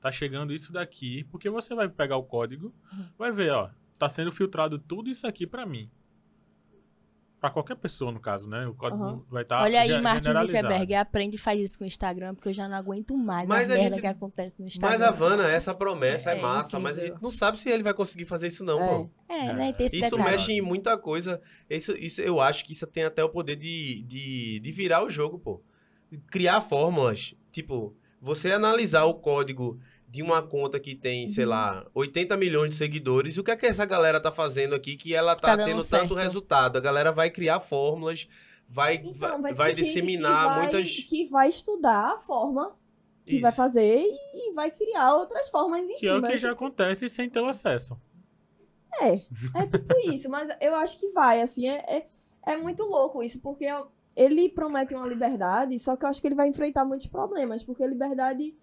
tá 0.00 0.10
chegando 0.12 0.52
isso 0.52 0.72
daqui, 0.72 1.24
porque 1.24 1.48
você 1.50 1.74
vai 1.74 1.88
pegar 1.88 2.16
o 2.16 2.22
código, 2.24 2.72
Uhum. 2.92 3.06
vai 3.18 3.32
ver, 3.32 3.50
ó, 3.52 3.70
tá 3.98 4.08
sendo 4.08 4.30
filtrado 4.32 4.78
tudo 4.78 5.10
isso 5.10 5.26
aqui 5.26 5.46
pra 5.46 5.66
mim. 5.66 5.90
Pra 7.44 7.50
qualquer 7.50 7.76
pessoa, 7.76 8.10
no 8.10 8.18
caso, 8.20 8.48
né? 8.48 8.66
O 8.66 8.72
código 8.72 9.04
Aham. 9.04 9.22
vai 9.28 9.42
estar 9.42 9.62
Olha 9.62 9.78
aí, 9.82 10.00
Mark. 10.00 10.24
Zuckerberg, 10.24 10.94
aprende 10.94 11.36
e 11.36 11.38
faz 11.38 11.60
isso 11.60 11.76
com 11.76 11.84
o 11.84 11.86
Instagram, 11.86 12.34
porque 12.34 12.48
eu 12.48 12.52
já 12.54 12.66
não 12.66 12.74
aguento 12.74 13.14
mais 13.18 13.46
Mas 13.46 13.70
a 13.70 13.74
a 13.74 13.76
merda 13.76 13.90
gente- 13.96 14.00
que 14.00 14.06
acontece 14.06 14.62
no 14.62 14.66
Instagram. 14.66 14.98
Mas, 14.98 15.06
Havana, 15.06 15.50
essa 15.50 15.74
promessa 15.74 16.30
é, 16.32 16.38
É 16.38 16.40
massa, 16.40 16.80
mas 16.80 16.92
a 16.96 17.00
incrível. 17.00 17.14
gente 17.16 17.22
não 17.22 17.30
sabe 17.30 17.58
se 17.58 17.68
ele 17.68 17.82
vai 17.82 17.92
conseguir 17.92 18.24
fazer 18.24 18.46
isso, 18.46 18.64
não, 18.64 18.80
É. 18.82 18.88
pô. 18.88 19.10
É, 19.28 19.52
né? 19.52 19.72
Tem 19.74 19.84
esse 19.88 19.96
Isso 20.00 20.16
detalhe. 20.16 20.30
mexe 20.30 20.52
em 20.54 20.62
muita 20.62 20.96
coisa. 20.96 21.38
Isso, 21.68 21.92
isso, 21.98 22.22
eu 22.22 22.40
acho 22.40 22.64
que 22.64 22.72
isso 22.72 22.86
tem 22.86 23.04
até 23.04 23.22
o 23.22 23.28
poder 23.28 23.56
de, 23.56 24.02
de, 24.04 24.58
de 24.60 24.72
virar 24.72 25.04
o 25.04 25.10
jogo, 25.10 25.38
pô. 25.38 25.62
Criar 26.30 26.62
fórmulas. 26.62 27.34
Tipo, 27.52 27.94
você 28.22 28.52
analisar 28.52 29.04
o 29.04 29.12
código 29.12 29.78
de 30.14 30.22
uma 30.22 30.40
conta 30.40 30.78
que 30.78 30.94
tem, 30.94 31.26
sei 31.26 31.42
Uhum. 31.44 31.50
lá, 31.50 31.86
80 31.92 32.36
milhões 32.36 32.70
de 32.72 32.78
seguidores. 32.78 33.36
O 33.36 33.42
que 33.42 33.50
é 33.50 33.56
que 33.56 33.66
essa 33.66 33.84
galera 33.84 34.20
tá 34.20 34.30
fazendo 34.30 34.72
aqui 34.74 34.96
que 34.96 35.12
ela 35.12 35.34
tá, 35.34 35.56
Tá 35.56 35.64
tendo 35.64 35.82
certo. 35.82 36.02
tanto 36.02 36.14
resultado? 36.14 36.76
A 36.76 36.80
galera 36.80 37.10
vai 37.10 37.30
criar 37.30 37.58
fórmulas, 37.58 38.28
vai, 38.68 38.94
Então, 39.04 39.42
vai, 39.42 39.52
vai, 39.52 39.74
disseminar 39.74 40.30
que 40.48 40.54
vai, 40.54 40.62
muitas. 40.72 40.92
que 41.04 41.24
vai 41.26 41.48
estudar 41.48 42.12
a 42.14 42.16
forma 42.16 42.76
que 43.24 43.40
vai 43.40 43.50
Isso. 43.50 43.56
fazer 43.56 43.96
e, 44.06 44.50
e 44.50 44.54
vai 44.54 44.70
criar 44.70 45.14
outras 45.16 45.48
formas 45.48 45.80
em 45.88 45.96
Que 45.96 46.06
é 46.06 46.12
o 46.12 46.16
cima. 46.16 46.28
que 46.28 46.36
já 46.36 46.52
acontece 46.52 47.08
sem 47.08 47.28
ter 47.28 47.40
o 47.40 47.48
acesso. 47.48 47.98
É, 49.00 49.14
é 49.62 49.66
tipo 49.66 49.92
isso, 50.14 50.30
mas 50.30 50.48
eu 50.60 50.76
acho 50.76 50.96
que 50.96 51.08
vai, 51.08 51.42
assim, 51.42 51.68
é, 51.68 51.78
é, 51.88 52.06
é 52.52 52.56
muito 52.56 52.84
louco 52.84 53.20
isso, 53.20 53.40
porque 53.40 53.66
ele 54.14 54.48
promete 54.48 54.94
uma 54.94 55.08
liberdade, 55.08 55.76
só 55.80 55.96
que 55.96 56.04
eu 56.04 56.08
acho 56.10 56.20
que 56.20 56.28
ele 56.28 56.36
vai 56.36 56.46
enfrentar 56.46 56.84
muitos 56.84 57.08
problemas, 57.08 57.64
porque 57.64 57.82
a 57.82 57.88
liberdade, 57.88 58.54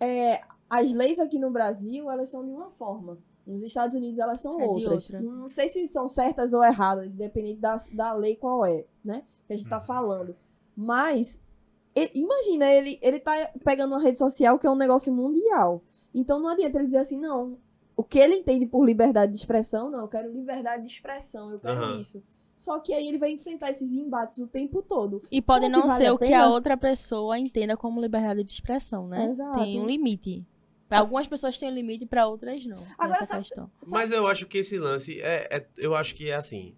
é, 0.00 0.40
as 0.74 0.92
leis 0.92 1.18
aqui 1.18 1.38
no 1.38 1.50
Brasil, 1.50 2.10
elas 2.10 2.28
são 2.30 2.44
de 2.44 2.50
uma 2.50 2.70
forma, 2.70 3.18
nos 3.46 3.62
Estados 3.62 3.94
Unidos 3.94 4.18
elas 4.18 4.40
são 4.40 4.54
É 4.58 4.62
de 4.62 4.68
outras. 4.68 5.04
outra. 5.04 5.20
Não 5.20 5.46
sei 5.48 5.68
se 5.68 5.86
são 5.88 6.08
certas 6.08 6.52
ou 6.52 6.64
erradas, 6.64 7.14
independente 7.14 7.60
da, 7.60 7.76
da 7.92 8.12
lei 8.14 8.36
qual 8.36 8.64
é, 8.64 8.86
né, 9.04 9.22
que 9.46 9.52
a 9.52 9.56
gente 9.56 9.68
tá 9.68 9.78
Uhum. 9.78 9.84
falando. 9.84 10.36
Mas, 10.76 11.38
e- 11.94 12.10
imagina, 12.18 12.70
ele, 12.72 12.98
ele 13.02 13.18
tá 13.20 13.32
pegando 13.64 13.92
uma 13.92 14.00
rede 14.02 14.18
social 14.18 14.58
que 14.58 14.66
é 14.66 14.70
um 14.70 14.74
negócio 14.76 15.12
mundial. 15.12 15.82
Então 16.14 16.38
não 16.40 16.48
adianta 16.48 16.78
ele 16.78 16.86
dizer 16.86 16.98
assim, 16.98 17.18
não, 17.18 17.58
o 17.96 18.02
que 18.02 18.18
ele 18.18 18.36
entende 18.36 18.66
por 18.66 18.84
liberdade 18.86 19.32
de 19.32 19.38
expressão, 19.38 19.90
não, 19.90 20.00
eu 20.00 20.08
quero 20.08 20.32
liberdade 20.32 20.84
de 20.84 20.90
expressão, 20.90 21.50
eu 21.50 21.58
quero 21.60 21.82
Aham. 21.82 22.00
isso. 22.00 22.22
Só 22.56 22.78
que 22.78 22.94
aí 22.94 23.08
ele 23.08 23.18
vai 23.18 23.30
enfrentar 23.32 23.70
esses 23.70 23.92
embates 23.94 24.38
o 24.38 24.46
tempo 24.46 24.82
todo. 24.82 25.20
E 25.32 25.42
pode 25.42 25.68
não 25.68 25.86
vale 25.86 26.04
ser 26.04 26.10
o 26.12 26.18
que 26.18 26.32
a 26.32 26.48
outra 26.48 26.76
pessoa 26.76 27.36
entenda 27.38 27.76
como 27.76 28.00
liberdade 28.00 28.44
de 28.44 28.52
expressão, 28.52 29.08
né? 29.08 29.28
Exato. 29.28 29.58
Tem 29.58 29.80
um 29.80 29.86
limite. 29.86 30.46
Pra 30.92 31.00
algumas 31.00 31.26
pessoas 31.26 31.60
um 31.62 31.70
limite, 31.74 32.04
pra 32.04 32.26
outras 32.26 32.66
não. 32.66 32.82
Agora, 32.98 33.24
sabe- 33.24 33.40
questão. 33.44 33.70
Mas 33.86 34.12
eu 34.12 34.26
acho 34.26 34.46
que 34.46 34.58
esse 34.58 34.76
lance 34.78 35.20
é, 35.20 35.48
é- 35.50 35.66
eu 35.78 35.94
acho 35.94 36.14
que 36.14 36.28
é 36.28 36.34
assim. 36.34 36.74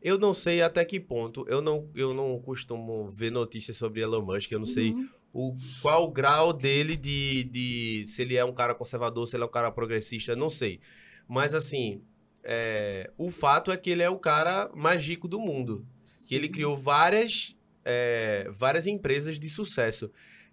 Eu 0.00 0.16
não 0.18 0.32
sei 0.32 0.62
até 0.62 0.84
que 0.84 1.00
ponto. 1.00 1.44
Eu 1.48 1.60
não, 1.60 1.90
eu 1.94 2.14
não 2.14 2.38
costumo 2.40 3.10
ver 3.10 3.32
notícias 3.32 3.76
sobre 3.76 4.00
Elon 4.00 4.22
Musk. 4.22 4.52
Eu 4.52 4.60
não 4.60 4.66
sei 4.66 4.92
Uhum. 4.92 5.08
o, 5.32 5.56
qual 5.82 6.04
o 6.04 6.10
grau 6.12 6.52
dele 6.52 6.96
de, 6.96 7.42
de. 7.44 8.04
Se 8.06 8.22
ele 8.22 8.36
é 8.36 8.44
um 8.44 8.54
cara 8.54 8.74
conservador, 8.74 9.26
se 9.26 9.34
ele 9.34 9.42
é 9.42 9.46
um 9.46 9.50
cara 9.50 9.72
progressista, 9.72 10.32
eu 10.32 10.36
não 10.36 10.48
sei. 10.50 10.80
Mas 11.26 11.52
assim. 11.54 12.02
é, 12.48 13.10
o 13.18 13.28
fato 13.28 13.72
é 13.72 13.76
que 13.76 13.90
ele 13.90 14.04
é 14.04 14.08
o 14.08 14.20
cara 14.20 14.70
mais 14.72 15.04
rico 15.04 15.26
do 15.26 15.40
mundo. 15.40 15.84
Que 16.28 16.36
ele 16.36 16.48
criou 16.48 16.76
várias, 16.76 17.56
é, 17.84 18.48
várias 18.52 18.86
empresas 18.86 19.40
de 19.40 19.48
sucesso. 19.50 20.08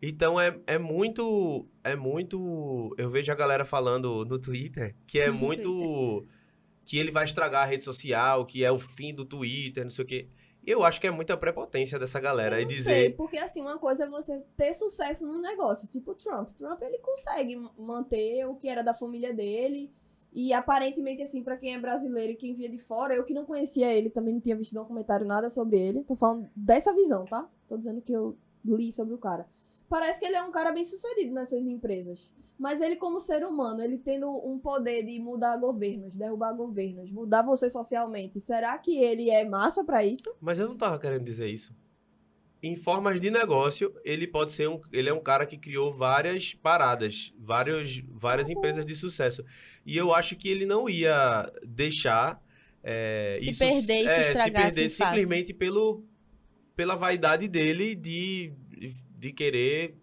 Então 0.05 0.37
é, 0.39 0.59
é 0.67 0.77
muito. 0.77 1.65
É 1.81 1.95
muito. 1.95 2.93
Eu 2.97 3.09
vejo 3.09 3.31
a 3.31 3.35
galera 3.35 3.63
falando 3.63 4.25
no 4.25 4.37
Twitter 4.37 4.93
que 5.07 5.17
é 5.17 5.31
muito. 5.31 6.25
Que 6.83 6.97
ele 6.97 7.09
vai 7.11 7.23
estragar 7.23 7.63
a 7.63 7.65
rede 7.65 7.85
social, 7.85 8.45
que 8.45 8.65
é 8.65 8.69
o 8.69 8.77
fim 8.77 9.13
do 9.15 9.23
Twitter, 9.23 9.85
não 9.85 9.89
sei 9.89 10.03
o 10.03 10.07
quê. 10.07 10.27
Eu 10.65 10.83
acho 10.83 10.99
que 10.99 11.07
é 11.07 11.11
muita 11.11 11.37
prepotência 11.37 11.97
dessa 11.97 12.19
galera. 12.19 12.57
Eu 12.57 12.61
E 12.61 12.63
não 12.63 12.69
dizer. 12.69 12.83
sei, 12.93 13.09
porque 13.11 13.37
assim, 13.37 13.61
uma 13.61 13.77
coisa 13.77 14.03
é 14.03 14.09
você 14.09 14.43
ter 14.57 14.73
sucesso 14.73 15.25
num 15.25 15.39
negócio, 15.39 15.87
tipo 15.87 16.11
o 16.11 16.15
Trump. 16.15 16.49
Trump, 16.57 16.81
ele 16.81 16.97
consegue 16.97 17.55
manter 17.77 18.45
o 18.45 18.55
que 18.55 18.67
era 18.67 18.81
da 18.83 18.93
família 18.93 19.33
dele. 19.33 19.89
E 20.33 20.51
aparentemente, 20.51 21.21
assim, 21.21 21.41
pra 21.43 21.55
quem 21.55 21.75
é 21.75 21.79
brasileiro 21.79 22.33
e 22.33 22.35
quem 22.35 22.53
via 22.53 22.67
de 22.67 22.77
fora, 22.77 23.15
eu 23.15 23.23
que 23.23 23.33
não 23.33 23.45
conhecia 23.45 23.93
ele, 23.93 24.09
também 24.09 24.33
não 24.33 24.41
tinha 24.41 24.55
visto 24.57 24.73
documentário 24.73 25.25
nada 25.25 25.49
sobre 25.49 25.77
ele. 25.79 26.03
Tô 26.03 26.15
falando 26.15 26.49
dessa 26.53 26.93
visão, 26.93 27.23
tá? 27.23 27.47
Tô 27.69 27.77
dizendo 27.77 28.01
que 28.01 28.11
eu 28.11 28.35
li 28.65 28.91
sobre 28.91 29.13
o 29.13 29.17
cara. 29.17 29.47
Parece 29.89 30.19
que 30.19 30.25
ele 30.25 30.35
é 30.35 30.43
um 30.43 30.51
cara 30.51 30.71
bem 30.71 30.83
sucedido 30.83 31.33
nas 31.33 31.49
suas 31.49 31.65
empresas. 31.65 32.33
Mas 32.57 32.81
ele, 32.81 32.95
como 32.95 33.19
ser 33.19 33.43
humano, 33.43 33.81
ele 33.81 33.97
tendo 33.97 34.29
um 34.29 34.57
poder 34.59 35.03
de 35.03 35.19
mudar 35.19 35.57
governos, 35.57 36.15
derrubar 36.15 36.53
governos, 36.53 37.11
mudar 37.11 37.41
você 37.41 37.69
socialmente, 37.69 38.39
será 38.39 38.77
que 38.77 38.97
ele 38.97 39.29
é 39.29 39.43
massa 39.43 39.83
pra 39.83 40.03
isso? 40.05 40.33
Mas 40.39 40.59
eu 40.59 40.67
não 40.67 40.77
tava 40.77 40.99
querendo 40.99 41.23
dizer 41.23 41.49
isso. 41.49 41.75
Em 42.61 42.77
formas 42.77 43.19
de 43.19 43.29
negócio, 43.29 43.93
ele 44.05 44.25
pode 44.25 44.53
ser 44.53 44.69
um. 44.69 44.79
Ele 44.93 45.09
é 45.09 45.13
um 45.13 45.21
cara 45.21 45.45
que 45.45 45.57
criou 45.57 45.91
várias 45.93 46.53
paradas, 46.53 47.33
vários, 47.37 48.01
várias 48.07 48.47
empresas 48.49 48.85
de 48.85 48.95
sucesso. 48.95 49.43
E 49.85 49.97
eu 49.97 50.13
acho 50.13 50.37
que 50.37 50.47
ele 50.47 50.65
não 50.65 50.87
ia 50.87 51.51
deixar. 51.67 52.41
é, 52.81 53.35
Se 53.41 53.49
isso, 53.49 53.59
perder 53.59 54.03
e 54.03 54.03
se 54.03 54.09
é, 54.09 54.23
se 54.23 54.29
estragar 54.29 54.63
perder 54.63 54.89
fácil. 54.89 55.05
simplesmente 55.05 55.53
pelo, 55.53 56.05
pela 56.73 56.95
vaidade 56.95 57.49
dele 57.49 57.95
de, 57.95 58.53
de 59.23 59.31
querer 59.33 59.95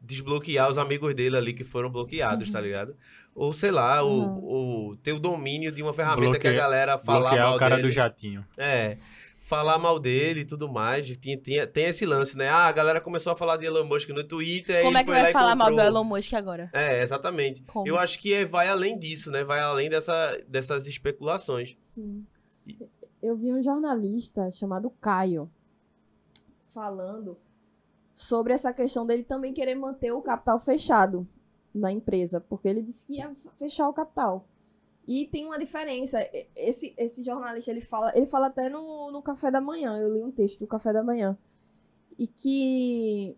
desbloquear 0.00 0.68
os 0.68 0.78
amigos 0.78 1.14
dele 1.14 1.36
ali 1.36 1.52
que 1.52 1.64
foram 1.64 1.90
bloqueados, 1.90 2.48
Uhum. 2.48 2.52
tá 2.52 2.60
ligado? 2.60 2.96
Ou 3.34 3.52
sei 3.52 3.70
lá, 3.70 4.02
Uhum. 4.02 4.38
o, 4.38 4.88
o 4.90 4.96
ter 4.96 5.12
o 5.12 5.20
domínio 5.20 5.70
de 5.70 5.82
uma 5.82 5.92
ferramenta 5.92 6.38
que 6.38 6.48
a 6.48 6.52
galera 6.52 6.98
falar 6.98 7.20
Bloquear 7.30 7.46
mal 7.46 7.56
o 7.56 7.58
cara 7.58 7.76
dele. 7.76 7.88
do 7.88 7.90
jatinho. 7.92 8.44
É, 8.56 8.96
falar 9.40 9.78
mal 9.78 9.98
dele 9.98 10.40
e 10.40 10.44
tudo 10.44 10.68
mais. 10.68 11.06
Tinha, 11.18 11.36
tinha- 11.36 11.66
tem 11.66 11.84
esse 11.86 12.04
lance, 12.04 12.36
né? 12.36 12.48
Ah, 12.48 12.66
a 12.66 12.72
galera 12.72 13.00
começou 13.00 13.32
a 13.32 13.36
falar 13.36 13.56
de 13.56 13.64
Elon 13.66 13.84
Musk 13.84 14.08
no 14.10 14.24
Twitter. 14.24 14.82
Como 14.82 14.98
é 14.98 15.04
que 15.04 15.10
vai 15.10 15.32
falar 15.32 15.54
mal 15.56 15.70
do. 15.72 15.80
Elon 15.80 16.04
Musk 16.04 16.32
agora? 16.34 16.68
É, 16.72 17.00
exatamente. 17.02 17.62
Como? 17.62 17.86
Eu 17.86 17.96
acho 17.98 18.18
que 18.18 18.32
é- 18.34 18.44
vai 18.44 18.68
além 18.68 18.98
disso, 18.98 19.30
né? 19.30 19.44
Vai 19.44 19.60
além 19.60 19.88
dessa, 19.88 20.36
dessas 20.48 20.86
especulações. 20.86 21.74
Sim. 21.78 22.24
Eu 23.22 23.34
vi 23.36 23.52
um 23.52 23.60
jornalista 23.62 24.50
chamado 24.50 24.90
Caio 25.00 25.50
falando 26.68 27.36
sobre 28.18 28.52
essa 28.52 28.72
questão 28.72 29.06
dele 29.06 29.22
também 29.22 29.52
querer 29.52 29.76
manter 29.76 30.10
o 30.10 30.20
capital 30.20 30.58
fechado 30.58 31.24
na 31.72 31.92
empresa, 31.92 32.40
porque 32.40 32.66
ele 32.66 32.82
disse 32.82 33.06
que 33.06 33.18
ia 33.18 33.32
fechar 33.56 33.88
o 33.88 33.92
capital. 33.92 34.44
E 35.06 35.28
tem 35.28 35.46
uma 35.46 35.56
diferença. 35.56 36.18
Esse, 36.56 36.92
esse 36.98 37.22
jornalista 37.22 37.70
ele 37.70 37.80
fala, 37.80 38.10
ele 38.16 38.26
fala 38.26 38.48
até 38.48 38.68
no, 38.68 39.12
no 39.12 39.22
café 39.22 39.52
da 39.52 39.60
manhã. 39.60 39.96
Eu 39.96 40.12
li 40.12 40.20
um 40.20 40.32
texto 40.32 40.58
do 40.58 40.66
café 40.66 40.92
da 40.92 41.00
manhã. 41.00 41.38
E 42.18 42.26
que 42.26 43.36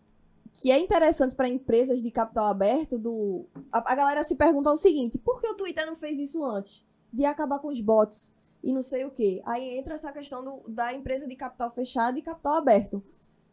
que 0.54 0.72
é 0.72 0.78
interessante 0.80 1.34
para 1.34 1.46
empresas 1.46 2.02
de 2.02 2.10
capital 2.10 2.46
aberto 2.46 2.98
do 2.98 3.46
a, 3.70 3.92
a 3.92 3.94
galera 3.94 4.24
se 4.24 4.34
pergunta 4.34 4.72
o 4.72 4.78
seguinte: 4.78 5.18
por 5.18 5.42
que 5.42 5.46
o 5.46 5.56
Twitter 5.56 5.84
não 5.84 5.94
fez 5.94 6.18
isso 6.18 6.42
antes 6.42 6.86
de 7.12 7.26
acabar 7.26 7.58
com 7.58 7.68
os 7.68 7.82
bots 7.82 8.34
e 8.64 8.72
não 8.72 8.80
sei 8.80 9.04
o 9.04 9.10
quê? 9.10 9.42
Aí 9.44 9.78
entra 9.78 9.94
essa 9.94 10.10
questão 10.10 10.42
do, 10.42 10.70
da 10.70 10.94
empresa 10.94 11.26
de 11.26 11.36
capital 11.36 11.68
fechado 11.68 12.18
e 12.18 12.22
capital 12.22 12.54
aberto. 12.54 13.04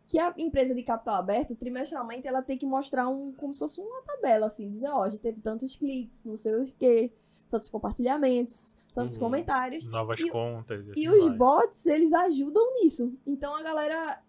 Que 0.07 0.17
a 0.19 0.33
empresa 0.37 0.73
de 0.73 0.83
capital 0.83 1.15
aberto, 1.15 1.53
trimestralmente, 1.55 2.27
ela 2.27 2.41
tem 2.41 2.57
que 2.57 2.65
mostrar 2.65 3.09
um 3.09 3.33
como 3.33 3.53
se 3.53 3.59
fosse 3.59 3.81
uma 3.81 4.01
tabela, 4.03 4.47
assim, 4.47 4.69
dizer, 4.69 4.87
ó, 4.89 5.09
já 5.09 5.17
teve 5.17 5.41
tantos 5.41 5.75
cliques, 5.75 6.23
não 6.23 6.37
sei 6.37 6.55
o 6.55 6.65
quê, 6.79 7.11
tantos 7.49 7.69
compartilhamentos, 7.69 8.75
tantos 8.93 9.15
Uhum. 9.15 9.23
comentários. 9.23 9.85
Novas 9.87 10.19
E- 10.21 10.29
contas. 10.29 10.85
E 10.87 10.91
assim 10.91 11.09
os 11.09 11.37
bots, 11.37 11.85
eles 11.85 12.13
ajudam 12.13 12.63
nisso. 12.81 13.13
Então 13.25 13.53
a 13.53 13.61
galera, 13.61 14.23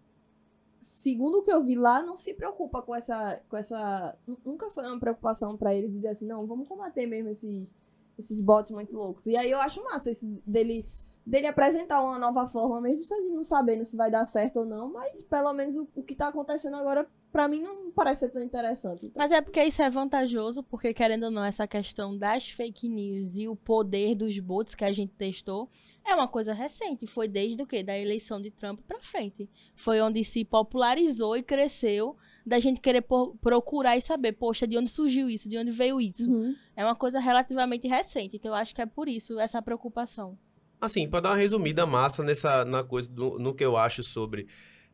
segundo 0.80 1.38
o 1.38 1.42
que 1.42 1.52
eu 1.52 1.62
vi 1.62 1.76
lá, 1.76 2.02
não 2.02 2.16
se 2.16 2.34
preocupa 2.34 2.82
com 2.82 2.94
essa. 2.94 3.40
Com 3.48 3.56
essa 3.56 4.18
nunca 4.44 4.68
foi 4.70 4.84
uma 4.86 4.98
preocupação 4.98 5.56
pra 5.56 5.74
eles 5.74 5.92
dizer 5.92 6.08
assim, 6.08 6.26
não, 6.26 6.46
vamos 6.46 6.66
combater 6.66 7.06
mesmo 7.06 7.28
esses, 7.30 7.72
esses 8.18 8.40
bots 8.40 8.70
muito 8.72 8.96
loucos. 8.96 9.26
E 9.26 9.36
aí 9.36 9.50
eu 9.50 9.58
acho 9.58 9.82
massa 9.84 10.10
esse 10.10 10.26
dele, 10.46 10.84
dele 11.28 11.46
apresentar 11.46 12.00
uma 12.00 12.18
nova 12.18 12.46
forma, 12.46 12.80
mesmo 12.80 13.04
se 13.04 13.12
a 13.12 13.18
gente 13.18 13.34
não 13.34 13.44
sabendo 13.44 13.84
se 13.84 13.96
vai 13.96 14.10
dar 14.10 14.24
certo 14.24 14.60
ou 14.60 14.66
não, 14.66 14.90
mas 14.90 15.22
pelo 15.22 15.52
menos 15.52 15.76
o, 15.76 15.86
o 15.94 16.02
que 16.02 16.14
tá 16.14 16.28
acontecendo 16.28 16.74
agora, 16.74 17.06
pra 17.30 17.46
mim, 17.46 17.60
não 17.60 17.90
parece 17.90 18.20
ser 18.20 18.30
tão 18.30 18.42
interessante. 18.42 19.06
Então, 19.06 19.22
Mas 19.22 19.30
é 19.30 19.42
porque 19.42 19.62
isso 19.62 19.82
é 19.82 19.90
vantajoso, 19.90 20.62
porque 20.62 20.94
querendo 20.94 21.24
ou 21.24 21.30
não, 21.30 21.44
essa 21.44 21.68
questão 21.68 22.16
das 22.16 22.48
fake 22.48 22.88
news 22.88 23.36
e 23.36 23.46
o 23.46 23.54
poder 23.54 24.14
dos 24.14 24.38
bots 24.38 24.74
que 24.74 24.86
a 24.86 24.92
gente 24.92 25.12
testou 25.12 25.68
é 26.02 26.14
uma 26.14 26.26
coisa 26.26 26.54
recente. 26.54 27.06
Foi 27.06 27.28
desde 27.28 27.62
o 27.62 27.66
quê? 27.66 27.82
Da 27.82 27.96
eleição 27.98 28.40
de 28.40 28.50
Trump 28.50 28.80
pra 28.88 28.98
frente. 29.00 29.50
Foi 29.76 30.00
onde 30.00 30.24
se 30.24 30.46
popularizou 30.46 31.36
e 31.36 31.42
cresceu 31.42 32.16
da 32.46 32.58
gente 32.58 32.80
querer 32.80 33.04
procurar 33.42 33.98
e 33.98 34.00
saber, 34.00 34.32
poxa, 34.32 34.66
de 34.66 34.78
onde 34.78 34.88
surgiu 34.88 35.28
isso, 35.28 35.46
de 35.46 35.58
onde 35.58 35.70
veio 35.70 36.00
isso. 36.00 36.30
uhum. 36.30 36.54
É 36.74 36.82
uma 36.82 36.96
coisa 36.96 37.20
relativamente 37.20 37.86
recente, 37.86 38.36
então 38.36 38.52
eu 38.52 38.54
acho 38.54 38.74
que 38.74 38.80
é 38.80 38.86
por 38.86 39.08
isso 39.08 39.38
essa 39.38 39.60
preocupação. 39.60 40.38
Assim, 40.80 41.08
para 41.08 41.20
dar 41.20 41.30
uma 41.30 41.36
resumida 41.36 41.84
massa 41.86 42.22
nessa 42.22 42.64
na 42.64 42.84
coisa 42.84 43.08
do- 43.10 43.38
no 43.38 43.54
que 43.54 43.64
eu 43.64 43.76
acho 43.76 44.02
sobre 44.02 44.46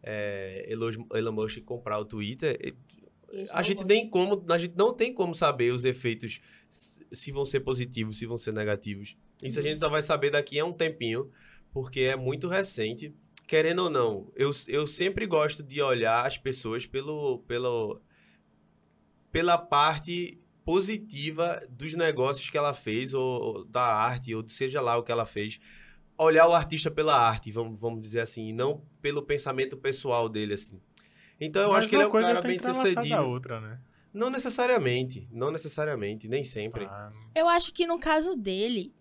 é, 0.03 0.67
Elon, 0.69 1.33
Musk 1.33 1.61
comprar 1.65 1.99
o 1.99 2.05
Twitter, 2.05 2.59
a 3.51 3.63
gente 3.63 3.85
nem 3.85 4.09
como 4.09 4.45
a 4.51 4.59
gente 4.59 4.77
não 4.77 4.93
tem 4.95 5.13
como 5.13 5.35
saber 5.35 5.73
os 5.73 5.85
efeitos 5.85 6.41
se 6.69 7.33
vão 7.33 7.45
ser 7.45 7.61
positivos, 7.61 8.19
se 8.19 8.27
vão 8.27 8.39
ser 8.39 8.53
negativos. 8.53 9.17
Isso 9.43 9.59
a 9.59 9.63
gente 9.63 9.81
só 9.81 9.89
vai 9.89 10.03
saber 10.03 10.31
daqui 10.31 10.59
a 10.59 10.65
um 10.65 10.73
tempinho, 10.73 11.31
porque 11.73 12.01
é 12.01 12.17
muito 12.17 12.49
recente. 12.49 13.15
Querendo 13.47 13.85
ou 13.85 13.91
não, 13.91 14.31
eu, 14.37 14.51
eu 14.69 14.87
sempre 14.87 15.27
gosto 15.27 15.63
de 15.63 15.83
olhar 15.83 16.25
as 16.27 16.39
pessoas 16.39 16.87
pelo, 16.87 17.41
pelo, 17.41 18.01
pela 19.31 19.59
parte 19.59 20.41
positiva 20.65 21.63
dos 21.69 21.95
negócios 21.95 22.49
que 22.51 22.57
ela 22.59 22.73
fez, 22.75 23.15
ou, 23.15 23.23
ou 23.43 23.65
da 23.65 23.83
arte, 23.83 24.35
ou 24.35 24.47
seja 24.49 24.81
lá 24.81 24.97
o 24.97 25.03
que 25.03 25.13
ela 25.13 25.25
fez. 25.27 25.61
Olhar 26.17 26.47
o 26.49 26.55
artista 26.55 26.91
pela 26.91 27.17
arte, 27.17 27.51
vamos, 27.51 27.79
vamos 27.81 28.01
dizer 28.01 28.21
assim, 28.21 28.49
e 28.49 28.53
não 28.53 28.83
pelo 29.03 29.23
pensamento 29.23 29.77
pessoal 29.77 30.29
dele, 30.29 30.55
assim. 30.55 30.81
Então 31.41 31.63
eu 31.63 31.69
Mas 31.69 31.79
acho 31.79 31.89
que 31.89 31.97
ele 31.97 32.05
é 32.05 32.07
um 32.07 32.11
coisa 32.11 32.29
cara 32.29 32.41
bem 32.41 32.59
sucedido. 32.59 33.23
outra, 33.23 33.61
né? 33.61 33.81
Não 34.13 34.31
necessariamente, 34.31 35.29
não 35.33 35.51
necessariamente, 35.51 36.29
nem 36.29 36.45
sempre. 36.45 36.85
Ah, 36.85 37.09
Eu 37.35 37.49
acho 37.49 37.75
que 37.75 37.85
no 37.85 37.99
caso 37.99 38.37
dele, 38.37 38.95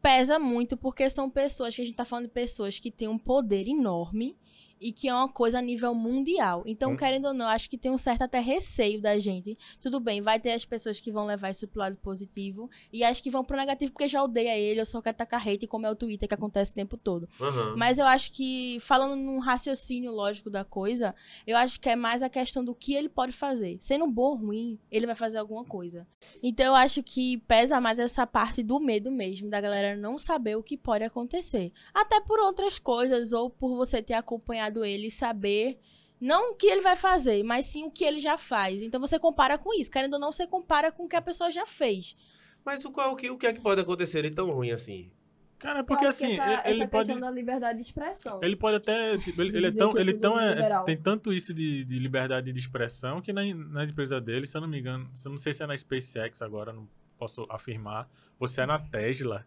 pesa 0.00 0.38
muito 0.38 0.76
porque 0.76 1.10
são 1.10 1.28
pessoas 1.28 1.76
que 1.76 1.82
a 1.82 1.84
gente 1.84 1.96
tá 1.96 2.04
falando 2.06 2.26
de 2.26 2.32
pessoas 2.32 2.78
que 2.78 2.90
têm 2.90 3.08
um 3.08 3.18
poder 3.18 3.68
enorme 3.68 4.36
e 4.80 4.92
que 4.92 5.08
é 5.08 5.14
uma 5.14 5.28
coisa 5.28 5.58
a 5.58 5.62
nível 5.62 5.94
mundial. 5.94 6.62
Então, 6.66 6.92
Hum. 6.92 6.96
querendo 6.96 7.26
ou 7.26 7.34
não, 7.34 7.46
acho 7.46 7.68
que 7.68 7.78
tem 7.78 7.90
um 7.90 7.98
certo 7.98 8.22
até 8.22 8.40
receio 8.40 9.00
da 9.00 9.18
gente. 9.18 9.56
Tudo 9.80 10.00
bem, 10.00 10.20
vai 10.20 10.38
ter 10.38 10.52
as 10.52 10.64
pessoas 10.64 11.00
que 11.00 11.10
vão 11.12 11.26
levar 11.26 11.50
isso 11.50 11.66
pro 11.68 11.80
lado 11.80 11.96
positivo 11.96 12.70
e 12.92 13.02
as 13.04 13.20
que 13.20 13.30
vão 13.30 13.44
pro 13.44 13.56
negativo 13.56 13.92
porque 13.92 14.08
já 14.08 14.22
odeia 14.22 14.56
ele, 14.56 14.80
eu 14.80 14.86
só 14.86 15.00
quero 15.02 15.16
tacar 15.16 15.46
hate, 15.46 15.66
como 15.66 15.86
é 15.86 15.90
o 15.90 15.96
Twitter 15.96 16.28
que 16.28 16.34
acontece 16.34 16.72
o 16.72 16.74
tempo 16.74 16.96
todo. 16.96 17.28
Aham. 17.40 17.74
Mas 17.76 17.98
eu 17.98 18.06
acho 18.06 18.32
que, 18.32 18.78
falando 18.80 19.16
num 19.16 19.38
raciocínio 19.38 20.12
lógico 20.12 20.50
da 20.50 20.64
coisa, 20.64 21.14
eu 21.46 21.56
acho 21.56 21.80
que 21.80 21.88
é 21.88 21.96
mais 21.96 22.22
a 22.22 22.28
questão 22.28 22.64
do 22.64 22.74
que 22.74 22.94
ele 22.94 23.08
pode 23.08 23.32
fazer. 23.32 23.76
Sendo 23.80 24.06
bom 24.06 24.28
ou 24.30 24.36
ruim, 24.36 24.78
ele 24.90 25.06
vai 25.06 25.14
fazer 25.14 25.38
alguma 25.38 25.64
coisa. 25.64 26.06
Então 26.42 26.66
eu 26.66 26.74
acho 26.74 27.02
que 27.02 27.38
pesa 27.38 27.80
mais 27.80 27.98
essa 27.98 28.26
parte 28.26 28.62
do 28.62 28.78
medo 28.78 29.10
mesmo, 29.10 29.48
da 29.48 29.60
galera 29.60 29.96
não 29.96 30.18
saber 30.18 30.56
o 30.56 30.62
que 30.62 30.76
pode 30.76 31.04
acontecer. 31.04 31.72
Até 31.94 32.20
por 32.20 32.38
outras 32.40 32.78
coisas, 32.78 33.32
ou 33.32 33.48
por 33.48 33.74
você 33.76 34.02
ter 34.02 34.14
acompanhado 34.14 34.67
ele 34.84 35.06
e 35.08 35.10
saber. 35.10 35.78
Não 36.20 36.52
o 36.52 36.54
que 36.54 36.66
ele 36.66 36.80
vai 36.80 36.96
fazer, 36.96 37.42
mas 37.44 37.66
sim 37.66 37.84
o 37.84 37.90
que 37.90 38.04
ele 38.04 38.20
já 38.20 38.36
faz. 38.36 38.82
Então 38.82 39.00
você 39.00 39.18
compara 39.18 39.56
com 39.56 39.72
isso. 39.72 39.90
Querendo 39.90 40.14
ou 40.14 40.20
não, 40.20 40.32
você 40.32 40.46
compara 40.46 40.90
com 40.90 41.04
o 41.04 41.08
que 41.08 41.16
a 41.16 41.22
pessoa 41.22 41.50
já 41.50 41.64
fez. 41.64 42.16
Mas 42.64 42.84
o, 42.84 42.90
qual, 42.90 43.12
o, 43.12 43.16
que, 43.16 43.30
o 43.30 43.38
que 43.38 43.46
é 43.46 43.52
que 43.52 43.60
pode 43.60 43.80
acontecer 43.80 44.22
de 44.22 44.30
tão 44.30 44.50
ruim 44.50 44.70
assim? 44.72 45.10
Cara, 45.58 45.82
porque 45.82 46.04
acho 46.04 46.18
que 46.18 46.24
assim, 46.24 46.38
essa, 46.38 46.68
ele 46.68 46.80
essa 46.82 46.88
pode. 46.90 47.06
questão 47.06 47.20
da 47.20 47.30
liberdade 47.30 47.78
de 47.78 47.84
expressão. 47.84 48.40
Ele 48.42 48.54
pode 48.54 48.76
até. 48.76 49.18
tipo, 49.18 49.42
ele, 49.42 49.56
ele 49.56 49.66
é 49.66 49.72
tão. 49.72 49.96
é 49.96 50.00
ele 50.00 50.12
tudo 50.12 50.20
tão 50.22 50.40
é- 50.40 50.84
tem 50.84 50.96
tanto 50.96 51.32
isso 51.32 51.52
de, 51.52 51.84
de 51.84 51.98
liberdade 51.98 52.52
de 52.52 52.58
expressão 52.58 53.20
que 53.20 53.32
na, 53.32 53.42
na 53.54 53.84
empresa 53.84 54.20
dele, 54.20 54.46
se 54.46 54.56
eu 54.56 54.60
não 54.60 54.68
me 54.68 54.78
engano, 54.78 55.10
se 55.14 55.26
eu 55.26 55.30
não 55.30 55.38
sei 55.38 55.52
se 55.52 55.62
é 55.62 55.66
na 55.66 55.76
SpaceX 55.76 56.42
agora, 56.42 56.72
não 56.72 56.88
posso 57.18 57.44
afirmar, 57.50 58.08
ou 58.38 58.46
se 58.46 58.60
é 58.60 58.66
na 58.66 58.78
Tesla. 58.78 59.44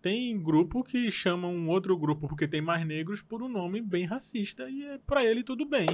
Tem 0.00 0.38
grupo 0.40 0.84
que 0.84 1.10
chama 1.10 1.48
um 1.48 1.68
outro 1.68 1.96
grupo 1.96 2.28
porque 2.28 2.46
tem 2.46 2.60
mais 2.62 2.86
negros 2.86 3.20
por 3.20 3.42
um 3.42 3.48
nome 3.48 3.80
bem 3.80 4.04
racista 4.04 4.68
e 4.70 4.84
é, 4.84 4.98
pra 4.98 5.24
ele 5.24 5.42
tudo 5.42 5.64
bem. 5.66 5.86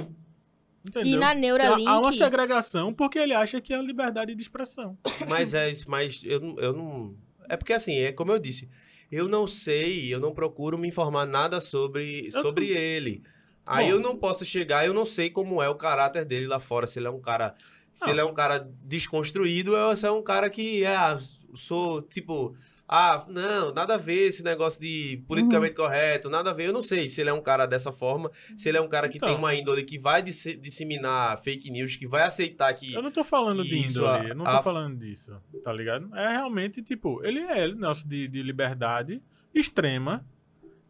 Entendeu? 0.87 1.13
E 1.13 1.17
na 1.17 1.33
Neuralink. 1.33 1.87
Há 1.87 1.99
uma 1.99 2.11
segregação 2.11 2.93
porque 2.93 3.17
ele 3.17 3.33
acha 3.33 3.59
que 3.59 3.73
é 3.73 3.77
a 3.77 3.81
liberdade 3.81 4.35
de 4.35 4.41
expressão. 4.41 4.95
Mas 5.27 5.55
é 5.55 5.71
isso, 5.71 5.89
mas 5.89 6.21
eu, 6.23 6.39
não- 6.39 6.59
eu 6.59 6.73
não. 6.73 7.15
É 7.49 7.57
porque 7.57 7.73
assim, 7.73 7.95
é 7.97 8.11
como 8.11 8.31
eu 8.31 8.37
disse. 8.39 8.69
eu 9.11 9.27
não 9.27 9.47
sei, 9.47 10.13
eu 10.13 10.19
não 10.19 10.33
procuro 10.33 10.77
me 10.77 10.87
informar 10.87 11.25
nada 11.25 11.59
sobre, 11.59 12.27
Eu 12.31 12.41
sobre 12.41 12.67
ele. 12.69 13.23
Aí 13.65 13.85
Bom. 13.85 13.91
eu 13.93 13.99
não 13.99 14.15
posso 14.15 14.45
chegar, 14.45 14.85
eu 14.85 14.93
não 14.93 15.05
sei 15.05 15.31
como 15.31 15.59
é 15.61 15.67
o 15.69 15.73
caráter 15.75 16.23
dele 16.25 16.45
lá 16.45 16.59
fora, 16.59 16.85
se 16.85 16.99
ele 16.99 17.07
é 17.07 17.09
um 17.09 17.19
cara, 17.19 17.55
se 17.91 18.05
Não. 18.05 18.11
ele 18.11 18.21
é 18.21 18.25
um 18.25 18.33
cara 18.33 18.59
desconstruído 18.83 19.75
ou 19.75 19.95
se 19.97 20.05
é 20.05 20.11
um 20.11 20.21
cara 20.21 20.49
que 20.51 20.83
é, 20.83 20.95
ah, 20.95 21.19
sou 21.55 22.01
tipo, 22.03 22.55
ah, 22.87 23.25
não, 23.27 23.73
nada 23.73 23.95
a 23.95 23.97
ver 23.97 24.27
esse 24.27 24.43
negócio 24.43 24.79
de 24.79 25.23
politicamente 25.27 25.73
correto, 25.75 26.29
nada 26.29 26.51
a 26.51 26.53
ver. 26.53 26.67
Eu 26.67 26.73
não 26.73 26.83
sei 26.83 27.07
se 27.07 27.19
ele 27.21 27.29
é 27.29 27.33
um 27.33 27.41
cara 27.41 27.65
dessa 27.65 27.91
forma, 27.91 28.31
se 28.55 28.69
ele 28.69 28.77
é 28.77 28.81
um 28.81 28.87
cara 28.87 29.09
que 29.09 29.17
Então. 29.17 29.29
tem 29.29 29.37
uma 29.37 29.53
índole 29.55 29.83
que 29.83 29.97
vai 29.97 30.21
disse- 30.21 30.55
disseminar 30.55 31.37
fake 31.41 31.71
news, 31.71 31.95
que 31.95 32.05
vai 32.07 32.23
aceitar 32.23 32.73
que 32.73 32.93
Eu 32.93 33.01
não 33.01 33.11
tô 33.11 33.23
falando 33.23 33.63
de 33.63 33.77
índole, 33.77 34.07
a- 34.07 34.29
eu 34.29 34.35
não 34.35 34.45
tô 34.45 34.51
a- 34.51 34.61
falando 34.63 34.97
disso, 34.97 35.35
tá 35.63 35.73
ligado? 35.73 36.15
É 36.15 36.29
realmente, 36.33 36.81
tipo, 36.81 37.23
ele 37.25 37.39
é 37.39 37.67
nosso 37.73 38.07
de, 38.07 38.27
de 38.27 38.43
liberdade 38.43 39.21
extrema 39.53 40.25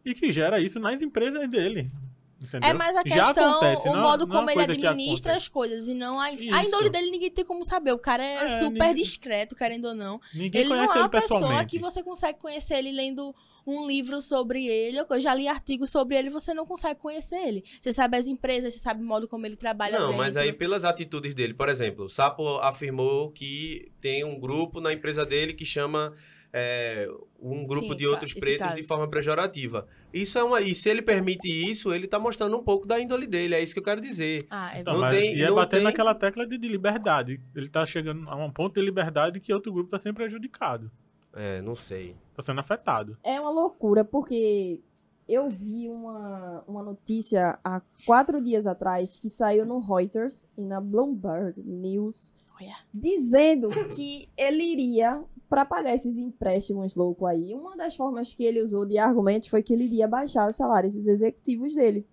e 0.04 0.12
que 0.14 0.30
gera 0.30 0.60
isso 0.60 0.78
nas 0.78 1.00
empresas 1.02 1.48
dele. 1.48 1.90
Entendeu? 2.40 2.68
É 2.68 2.72
mais 2.74 2.94
a 2.94 3.02
Já 3.06 3.24
questão, 3.26 3.50
acontece, 3.52 3.88
o 3.88 3.92
não- 3.92 4.02
modo 4.02 4.26
não 4.26 4.36
é 4.36 4.38
como 4.38 4.50
ele 4.50 4.60
administra 4.72 5.34
as 5.34 5.48
coisas 5.48 5.88
e 5.88 5.94
não 5.94 6.20
a, 6.20 6.26
a 6.26 6.32
índole 6.64 6.90
dele 6.90 7.10
ninguém 7.10 7.30
tem 7.30 7.44
como 7.44 7.64
saber. 7.64 7.92
O 7.92 7.98
cara 7.98 8.22
é, 8.22 8.34
É, 8.44 8.58
super 8.58 8.70
ninguém- 8.88 8.94
discreto, 8.94 9.56
querendo 9.56 9.86
ou 9.86 9.94
não. 9.94 10.20
Ninguém 10.34 10.60
ele 10.60 10.68
não 10.70 10.76
conhece 10.76 10.92
é 10.92 10.96
ele 10.96 11.02
uma 11.04 11.08
pessoa 11.10 11.64
que 11.64 11.78
você 11.78 12.02
consegue 12.02 12.38
conhecer 12.38 12.74
ele 12.74 12.92
lendo 12.92 13.34
um 13.66 13.86
livro 13.86 14.20
sobre 14.20 14.66
ele. 14.66 14.98
Eu 14.98 15.18
já 15.18 15.34
li 15.34 15.48
artigos 15.48 15.90
sobre 15.90 16.14
ele, 16.16 16.30
você 16.30 16.52
não 16.54 16.64
consegue 16.66 17.00
conhecer 17.00 17.36
ele. 17.36 17.64
Você 17.80 17.92
sabe 17.92 18.16
as 18.16 18.26
empresas, 18.26 18.74
você 18.74 18.78
sabe 18.80 19.02
o 19.02 19.04
modo 19.04 19.26
como 19.26 19.44
ele 19.46 19.56
trabalha 19.56 19.98
Não, 19.98 20.06
dentro. 20.08 20.18
mas 20.18 20.36
aí 20.36 20.52
pelas 20.52 20.84
atitudes 20.84 21.34
dele, 21.34 21.52
por 21.54 21.68
exemplo, 21.68 22.04
o 22.04 22.08
Sapo 22.08 22.58
afirmou 22.58 23.32
que 23.32 23.90
tem 24.00 24.22
um 24.24 24.38
grupo 24.38 24.80
na 24.80 24.92
empresa 24.92 25.24
dele 25.26 25.52
que 25.52 25.64
chama 25.64 26.12
é, 26.52 27.08
um 27.40 27.66
grupo 27.66 27.90
Sim, 27.92 27.96
de 27.96 28.06
outros 28.06 28.30
esse 28.30 28.40
pretos 28.40 28.66
caso. 28.66 28.76
de 28.76 28.82
forma 28.82 29.08
pejorativa. 29.08 29.86
Isso 30.12 30.38
é 30.38 30.42
uma. 30.44 30.60
E 30.60 30.74
se 30.74 30.88
ele 30.88 31.02
permite 31.02 31.46
isso, 31.48 31.92
ele 31.92 32.06
tá 32.06 32.18
mostrando 32.18 32.56
um 32.56 32.62
pouco 32.62 32.86
da 32.86 32.98
índole 33.00 33.26
dele. 33.26 33.54
É 33.54 33.62
isso 33.62 33.72
que 33.74 33.78
eu 33.78 33.84
quero 33.84 34.00
dizer. 34.00 34.46
Ah, 34.50 34.76
é 34.76 34.80
Então, 34.80 35.00
Não 35.00 35.10
tem- 35.10 35.36
e 35.36 35.42
é 35.42 35.48
não 35.48 35.56
batendo 35.56 35.78
tem- 35.80 35.84
naquela 35.84 36.14
tecla 36.14 36.46
de, 36.46 36.56
de 36.56 36.68
liberdade. 36.68 37.40
Ele 37.54 37.68
tá 37.68 37.84
chegando 37.84 38.28
a 38.28 38.36
um 38.36 38.50
ponto 38.50 38.74
de 38.74 38.82
liberdade 38.82 39.38
que 39.40 39.52
outro 39.52 39.72
grupo 39.72 39.90
tá 39.90 39.98
sendo 39.98 40.14
prejudicado. 40.14 40.90
É, 41.34 41.60
não 41.60 41.74
sei. 41.74 42.16
Tá 42.34 42.42
sendo 42.42 42.60
afetado. 42.60 43.18
É 43.22 43.38
uma 43.38 43.50
loucura, 43.50 44.02
porque 44.02 44.80
eu 45.28 45.50
vi 45.50 45.88
uma, 45.90 46.64
uma 46.66 46.82
notícia 46.82 47.58
há 47.62 47.82
quatro 48.06 48.40
dias 48.40 48.66
atrás 48.66 49.18
que 49.18 49.28
saiu 49.28 49.66
no 49.66 49.78
Reuters 49.80 50.46
e 50.56 50.64
na 50.64 50.80
Bloomberg 50.80 51.60
News 51.62 52.32
Olha. 52.58 52.76
dizendo 52.94 53.68
que 53.94 54.28
ele 54.38 54.62
iria 54.62 55.22
para 55.48 55.64
pagar 55.64 55.94
esses 55.94 56.16
empréstimos 56.18 56.94
loucos 56.94 57.28
aí. 57.28 57.54
Uma 57.54 57.76
das 57.76 57.94
formas 57.94 58.34
que 58.34 58.44
ele 58.44 58.62
usou 58.62 58.84
de 58.84 58.98
argumentos 58.98 59.48
foi 59.48 59.62
que 59.62 59.72
ele 59.72 59.84
iria 59.84 60.08
baixar 60.08 60.48
os 60.48 60.56
salários 60.56 60.94
dos 60.94 61.06
executivos 61.06 61.74
dele, 61.74 62.06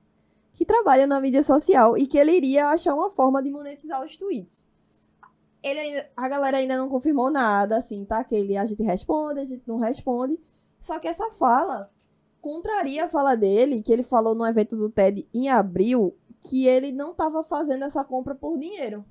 que 0.54 0.66
trabalham 0.66 1.08
na 1.08 1.20
mídia 1.20 1.42
social, 1.42 1.98
e 1.98 2.06
que 2.06 2.18
ele 2.18 2.32
iria 2.32 2.68
achar 2.68 2.94
uma 2.94 3.10
forma 3.10 3.42
de 3.42 3.50
monetizar 3.50 4.04
os 4.04 4.16
tweets. 4.16 4.68
Ele 5.64 6.04
a 6.16 6.28
galera 6.28 6.58
ainda 6.58 6.78
não 6.78 6.90
confirmou 6.90 7.32
nada, 7.32 7.78
assim, 7.78 8.04
tá? 8.06 8.24
Que 8.24 8.36
ele, 8.36 8.58
a 8.58 8.66
gente 8.66 8.84
responde, 8.84 9.40
a 9.40 9.46
gente 9.46 9.64
não 9.68 9.78
responde. 9.78 10.40
Só 10.80 11.00
que 11.00 11.08
essa 11.08 11.32
fala 11.32 11.90
contraria 12.42 13.06
a 13.06 13.08
fala 13.08 13.36
dele, 13.36 13.82
que 13.82 13.92
ele 13.92 14.04
falou 14.04 14.36
no 14.36 14.46
evento 14.46 14.76
do 14.76 14.90
TED 14.90 15.28
em 15.34 15.48
abril, 15.48 16.14
que 16.42 16.68
ele 16.68 16.92
não 16.92 17.12
estava 17.12 17.42
fazendo 17.42 17.86
essa 17.86 18.04
compra 18.04 18.36
por 18.36 18.60
dinheiro. 18.60 19.06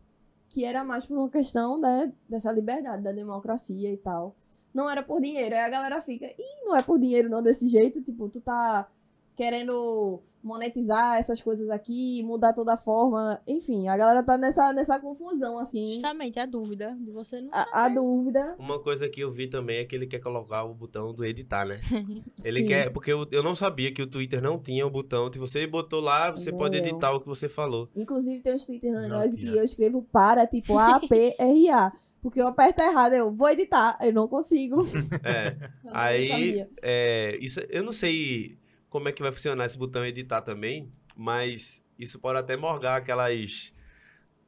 Que 0.53 0.65
era 0.65 0.85
mais 0.85 1.07
por 1.07 1.17
uma 1.17 1.31
questão 1.31 1.81
né, 1.81 2.13
dessa 2.29 2.53
liberdade, 2.53 3.03
da 3.03 3.13
democracia 3.13 3.91
e 3.91 3.97
tal. 3.97 4.37
Não 4.75 4.89
era 4.89 5.03
por 5.03 5.21
dinheiro. 5.21 5.55
Aí 5.55 5.63
a 5.63 5.69
galera 5.69 6.01
fica, 6.01 6.27
ih, 6.27 6.65
não 6.65 6.77
é 6.77 6.83
por 6.83 6.99
dinheiro 6.99 7.29
não 7.29 7.43
desse 7.43 7.69
jeito. 7.69 8.03
Tipo, 8.03 8.29
tu 8.29 8.41
tá 8.41 8.89
querendo 9.37 10.21
monetizar 10.43 11.17
essas 11.19 11.41
coisas 11.41 11.71
aqui, 11.71 12.23
mudar 12.23 12.53
toda 12.53 12.75
a 12.75 12.77
forma. 12.77 13.41
Enfim, 13.47 13.89
a 13.89 13.97
galera 13.97 14.23
tá 14.23 14.37
nessa, 14.37 14.73
nessa 14.73 15.01
confusão, 15.01 15.59
assim. 15.59 15.95
Justamente 15.95 16.39
a 16.39 16.47
dúvida 16.47 16.97
de 17.01 17.11
você 17.11 17.41
não 17.41 17.51
A, 17.53 17.85
a 17.85 17.89
dúvida. 17.89 18.55
Uma 18.59 18.79
coisa 18.79 19.09
que 19.09 19.21
eu 19.21 19.31
vi 19.33 19.49
também 19.49 19.79
é 19.79 19.85
que 19.85 19.95
ele 19.95 20.07
quer 20.07 20.21
colocar 20.21 20.65
o 20.65 20.75
botão 20.75 21.13
do 21.15 21.25
editar, 21.25 21.65
né? 21.65 21.81
Ele 22.45 22.63
Sim. 22.63 22.69
quer. 22.69 22.91
Porque 22.93 23.13
eu, 23.13 23.27
eu 23.31 23.43
não 23.43 23.55
sabia 23.55 23.93
que 23.93 24.03
o 24.03 24.07
Twitter 24.07 24.43
não 24.43 24.59
tinha 24.59 24.87
o 24.87 24.91
botão. 24.91 25.33
Se 25.33 25.39
você 25.39 25.67
botou 25.67 26.01
lá, 26.01 26.31
você 26.31 26.51
Nem 26.51 26.59
pode 26.59 26.77
eu. 26.77 26.85
editar 26.85 27.13
o 27.13 27.21
que 27.21 27.27
você 27.27 27.49
falou. 27.49 27.89
Inclusive 27.95 28.43
tem 28.43 28.55
uns 28.55 28.67
Twitter 28.67 28.93
no 28.93 29.03
Não 29.03 29.09
nós 29.09 29.35
que 29.35 29.47
eu 29.47 29.63
escrevo 29.65 30.03
para, 30.03 30.47
tipo 30.47 30.79
A-P-R-A. 30.79 31.93
Porque 32.21 32.41
eu 32.41 32.47
aperto 32.47 32.81
errado, 32.83 33.15
eu 33.15 33.35
vou 33.35 33.49
editar, 33.49 33.99
eu 34.01 34.13
não 34.13 34.29
consigo. 34.29 34.77
É. 35.25 35.49
Eu 35.85 35.91
não 35.91 35.97
Aí, 36.01 36.29
sabia. 36.29 36.71
é, 36.81 37.37
isso, 37.41 37.61
eu 37.69 37.83
não 37.83 37.93
sei 37.93 38.57
como 38.93 39.09
é 39.09 39.13
que 39.13 39.23
vai 39.23 39.33
funcionar 39.33 39.65
esse 39.65 39.79
botão 39.79 40.05
editar 40.05 40.43
também, 40.43 40.93
mas 41.17 41.83
isso 41.99 42.19
pode 42.19 42.39
até 42.39 42.57
morgar 42.57 42.97
aquelas 42.97 43.75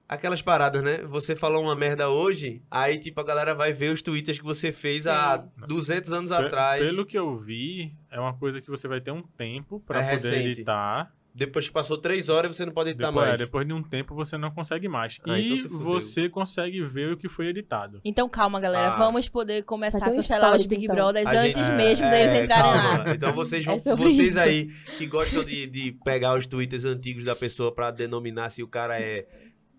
aquelas 0.06 0.42
paradas, 0.42 0.82
né? 0.82 0.98
Você 1.04 1.34
falou 1.34 1.62
uma 1.62 1.74
merda 1.74 2.10
hoje, 2.10 2.62
aí 2.70 2.98
tipo 2.98 3.18
a 3.20 3.24
galera 3.24 3.54
vai 3.54 3.72
ver 3.72 3.90
os 3.92 4.02
tweets 4.02 4.38
que 4.38 4.44
você 4.44 4.70
fez 4.70 5.06
há 5.06 5.38
200 5.66 6.12
anos 6.12 6.30
Pe- 6.30 6.36
atrás, 6.36 6.82
Pelo 6.84 7.06
que 7.06 7.18
eu 7.18 7.34
vi, 7.36 7.90
é 8.10 8.20
uma 8.20 8.36
coisa 8.36 8.60
que 8.60 8.68
você 8.68 8.86
vai 8.86 9.00
ter 9.00 9.10
um 9.12 9.22
tempo 9.22 9.80
pra 9.80 10.00
É 10.00 10.14
poder 10.16 10.28
recente. 10.30 10.48
editar. 10.50 11.10
Depois 11.34 11.66
que 11.66 11.72
passou 11.72 11.98
três 11.98 12.28
horas 12.28 12.54
você 12.56 12.64
não 12.64 12.72
pode 12.72 12.90
editar 12.90 13.08
Depois, 13.08 13.24
é, 13.24 13.28
mais. 13.30 13.38
depois 13.40 13.66
de 13.66 13.72
um 13.72 13.82
tempo 13.82 14.14
você 14.14 14.38
não 14.38 14.50
consegue 14.52 14.88
mais. 14.88 15.18
Ah, 15.26 15.38
e 15.38 15.44
então 15.46 15.56
se 15.56 15.62
fudeu. 15.64 15.78
você 15.80 16.28
consegue 16.28 16.80
ver 16.82 17.12
o 17.12 17.16
que 17.16 17.28
foi 17.28 17.48
editado. 17.48 18.00
Então 18.04 18.28
calma, 18.28 18.60
galera. 18.60 18.88
Ah. 18.88 18.96
Vamos 18.96 19.28
poder 19.28 19.62
começar 19.64 19.98
a 19.98 20.10
cancelar 20.10 20.54
os 20.54 20.64
Big 20.64 20.84
então. 20.84 20.94
Brothers 20.94 21.26
A 21.26 21.32
antes 21.32 21.66
gente- 21.66 21.76
mesmo 21.76 22.06
É, 22.06 22.10
deles 22.10 22.42
entrarem 22.44 22.72
calma. 22.80 23.04
lá. 23.04 23.14
Então 23.14 23.32
vocês 23.34 23.64
vão, 23.64 23.74
É 23.74 23.78
sobre 23.80 24.04
vocês 24.04 24.28
isso. 24.28 24.38
aí 24.38 24.70
que 24.96 25.06
gostam 25.06 25.42
de, 25.44 25.66
de 25.66 25.92
pegar 26.04 26.38
os 26.38 26.46
twitters 26.46 26.84
antigos 26.84 27.24
da 27.24 27.34
pessoa 27.34 27.74
pra 27.74 27.90
denominar 27.90 28.50
se 28.50 28.62
o 28.62 28.68
cara 28.68 29.00
é 29.00 29.26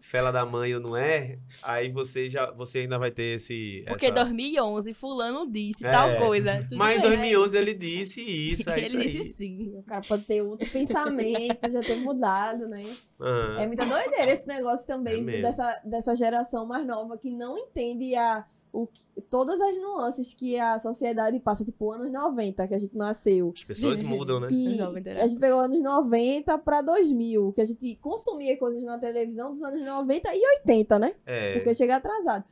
fela 0.06 0.32
da 0.32 0.46
mãe 0.46 0.74
ou 0.76 0.80
não 0.80 0.96
é, 0.96 1.40
aí 1.64 1.90
você 1.92 2.30
já 2.30 2.52
você 2.52 2.80
ainda 2.80 2.98
vai 2.98 3.10
ter 3.12 3.36
esse 3.36 3.84
Porque 3.88 4.06
essa... 4.06 4.16
2011 4.16 4.94
fulano 4.94 5.52
disse 5.52 5.86
É. 5.86 5.92
tal 5.92 6.16
coisa. 6.18 6.64
Tudo 6.70 6.78
Mas 6.78 7.00
em 7.00 7.02
bem. 7.02 7.10
2011 7.10 7.58
ele 7.58 7.74
disse 7.74 8.22
isso, 8.22 8.70
é 8.70 8.80
isso 8.82 8.96
Ele 8.96 9.04
aí. 9.04 9.12
disse 9.12 9.36
sim. 9.38 9.74
O 9.78 9.84
cara 9.84 10.02
pode 10.08 10.24
ter 10.24 10.42
outro 10.42 10.70
pensamento, 10.70 11.72
já 11.72 11.82
ter 11.82 11.96
mudado, 11.96 12.68
né? 12.68 12.84
Aham. 13.20 13.60
É 13.62 13.68
muita 13.68 13.86
doideira 13.86 14.32
esse 14.32 14.48
negócio 14.48 14.86
também, 14.88 15.28
É 15.28 15.42
dessa, 15.42 15.82
dessa 15.84 16.16
geração 16.16 16.66
mais 16.66 16.86
nova 16.86 17.18
que 17.18 17.32
não 17.32 17.58
entende 17.58 18.16
a, 18.16 18.46
o, 18.84 18.88
que- 18.88 19.22
todas 19.30 19.60
as 19.60 19.80
nuances 19.80 20.34
que 20.34 20.58
a 20.60 20.78
sociedade 20.80 21.40
passa, 21.40 21.64
tipo 21.64 21.92
anos 21.92 22.12
90, 22.12 22.68
que 22.68 22.76
a 22.76 22.80
gente 22.80 22.96
nasceu. 22.96 23.54
As 23.56 23.64
pessoas 23.64 24.02
mudam, 24.04 24.40
né? 24.40 24.48
Que 24.48 24.66
Anos 24.68 24.80
90, 24.80 25.14
né? 25.14 25.22
a 25.22 25.28
gente 25.28 25.40
pegou 25.40 25.60
anos 25.60 25.82
90 25.82 26.58
pra 26.60 26.82
2000, 26.82 27.54
que 27.54 27.62
a 27.62 27.66
gente 27.66 27.96
consumia 28.02 28.58
coisas 28.58 28.84
na 28.84 28.98
televisão 29.00 29.52
dos 29.52 29.62
anos 29.64 29.86
90 29.86 30.30
e 30.36 30.42
80, 30.60 31.00
né? 31.00 31.16
É. 31.26 31.54
Porque 31.56 31.74
chega 31.74 31.96
atrasado. 31.96 32.44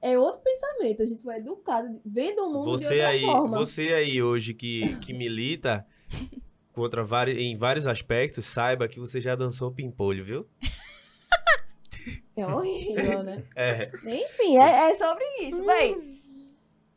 É 0.00 0.18
outro 0.18 0.40
pensamento, 0.40 1.02
a 1.02 1.06
gente 1.06 1.22
foi 1.22 1.36
educado 1.36 2.00
vendo 2.04 2.40
o 2.46 2.52
mundo 2.52 2.76
de 2.76 2.84
Você 2.84 2.94
outra 2.94 3.08
aí, 3.08 3.20
forma. 3.22 3.58
você 3.58 3.82
aí 3.92 4.22
hoje 4.22 4.52
que, 4.52 4.96
que 4.96 5.12
milita 5.12 5.86
contra 6.72 7.04
vários, 7.04 7.38
em 7.38 7.54
vários 7.56 7.86
aspectos, 7.86 8.46
saiba 8.46 8.88
que 8.88 8.98
você 8.98 9.20
já 9.20 9.34
dançou 9.36 9.70
pimpolho, 9.70 10.24
viu? 10.24 10.46
É 12.36 12.46
horrível, 12.46 13.22
né? 13.22 13.42
É. 13.54 13.90
Enfim, 14.04 14.56
é, 14.56 14.90
é 14.90 14.98
sobre 14.98 15.24
isso, 15.42 15.64
bem. 15.64 16.20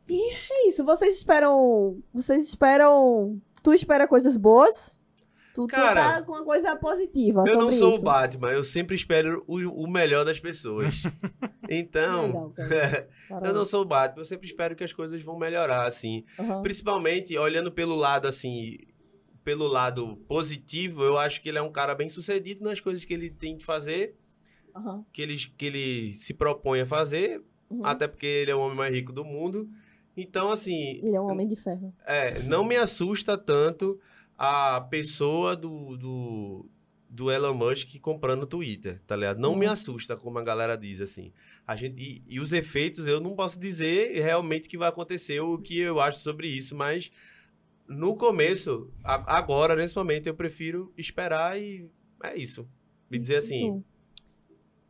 E 0.08 0.32
é 0.32 0.68
isso, 0.68 0.84
vocês 0.84 1.16
esperam. 1.16 2.02
Vocês 2.12 2.46
esperam. 2.46 3.40
Tu 3.62 3.74
espera 3.74 4.06
coisas 4.06 4.36
boas? 4.36 5.00
Tu, 5.52 5.62
tu 5.62 5.68
Cara, 5.68 6.18
tá 6.18 6.22
com 6.22 6.32
uma 6.32 6.44
coisa 6.44 6.76
positiva 6.76 7.42
Eu 7.48 7.56
não 7.56 7.72
sou 7.72 7.92
isso. 7.92 8.00
o 8.00 8.02
Batman, 8.02 8.50
eu 8.50 8.62
sempre 8.62 8.94
espero 8.94 9.42
o, 9.46 9.56
o 9.84 9.90
melhor 9.90 10.24
das 10.24 10.38
pessoas. 10.38 11.02
Então, 11.68 12.52
Legal, 12.56 13.02
eu 13.42 13.52
não 13.52 13.64
sou 13.64 13.82
o 13.82 13.84
Batman, 13.84 14.20
eu 14.20 14.24
sempre 14.24 14.46
espero 14.46 14.76
que 14.76 14.84
as 14.84 14.92
coisas 14.92 15.20
vão 15.20 15.36
melhorar, 15.36 15.84
assim. 15.84 16.24
Aham. 16.38 16.62
Principalmente 16.62 17.36
olhando 17.36 17.72
pelo 17.72 17.96
lado, 17.96 18.28
assim, 18.28 18.76
pelo 19.42 19.66
lado 19.66 20.16
positivo, 20.28 21.02
eu 21.02 21.18
acho 21.18 21.42
que 21.42 21.48
ele 21.48 21.58
é 21.58 21.62
um 21.62 21.72
cara 21.72 21.92
bem 21.92 22.08
sucedido 22.08 22.62
nas 22.62 22.78
coisas 22.78 23.04
que 23.04 23.12
ele 23.12 23.30
tem 23.30 23.56
de 23.56 23.64
fazer, 23.64 24.14
aham, 24.76 25.04
que 25.12 25.22
ele, 25.22 25.36
que 25.56 25.66
ele 25.66 26.12
se 26.12 26.34
propõe 26.34 26.80
a 26.80 26.86
fazer, 26.86 27.42
uhum. 27.70 27.84
até 27.84 28.06
porque 28.06 28.26
ele 28.26 28.50
é 28.50 28.54
o 28.54 28.60
homem 28.60 28.76
mais 28.76 28.92
rico 28.92 29.12
do 29.12 29.24
mundo. 29.24 29.68
Então, 30.16 30.50
assim, 30.50 30.98
Ele 31.02 31.14
é 31.14 31.20
um 31.20 31.30
homem 31.30 31.46
de 31.48 31.56
ferro. 31.56 31.94
é, 32.06 32.40
não 32.44 32.64
me 32.64 32.76
assusta 32.76 33.36
tanto 33.36 34.00
a 34.38 34.80
pessoa 34.90 35.54
do, 35.54 35.96
do, 35.96 36.66
do 37.10 37.30
Elon 37.30 37.52
Musk 37.54 37.98
comprando 38.00 38.44
o 38.44 38.46
Twitter, 38.46 39.00
tá 39.06 39.14
ligado? 39.14 39.38
Não 39.38 39.54
me 39.54 39.66
Uhum. 39.66 39.72
assusta, 39.72 40.16
como 40.16 40.38
a 40.38 40.42
galera 40.42 40.74
diz, 40.76 41.00
assim. 41.02 41.32
A 41.66 41.76
gente, 41.76 42.00
e, 42.02 42.22
e 42.26 42.40
os 42.40 42.52
efeitos, 42.54 43.06
eu 43.06 43.20
não 43.20 43.34
posso 43.34 43.58
dizer 43.58 44.12
realmente 44.22 44.68
que 44.70 44.78
vai 44.78 44.88
acontecer 44.88 45.40
o 45.40 45.58
que 45.58 45.78
eu 45.78 46.00
acho 46.00 46.18
sobre 46.20 46.48
isso, 46.48 46.74
mas 46.74 47.10
no 47.88 48.16
começo, 48.16 48.90
a- 49.04 49.36
agora, 49.36 49.76
nesse 49.76 49.94
momento, 49.96 50.26
eu 50.26 50.34
prefiro 50.34 50.92
esperar 50.96 51.60
e 51.60 51.88
é 52.22 52.36
isso. 52.36 52.66
Me 53.10 53.18
dizer 53.18 53.36
assim. 53.36 53.82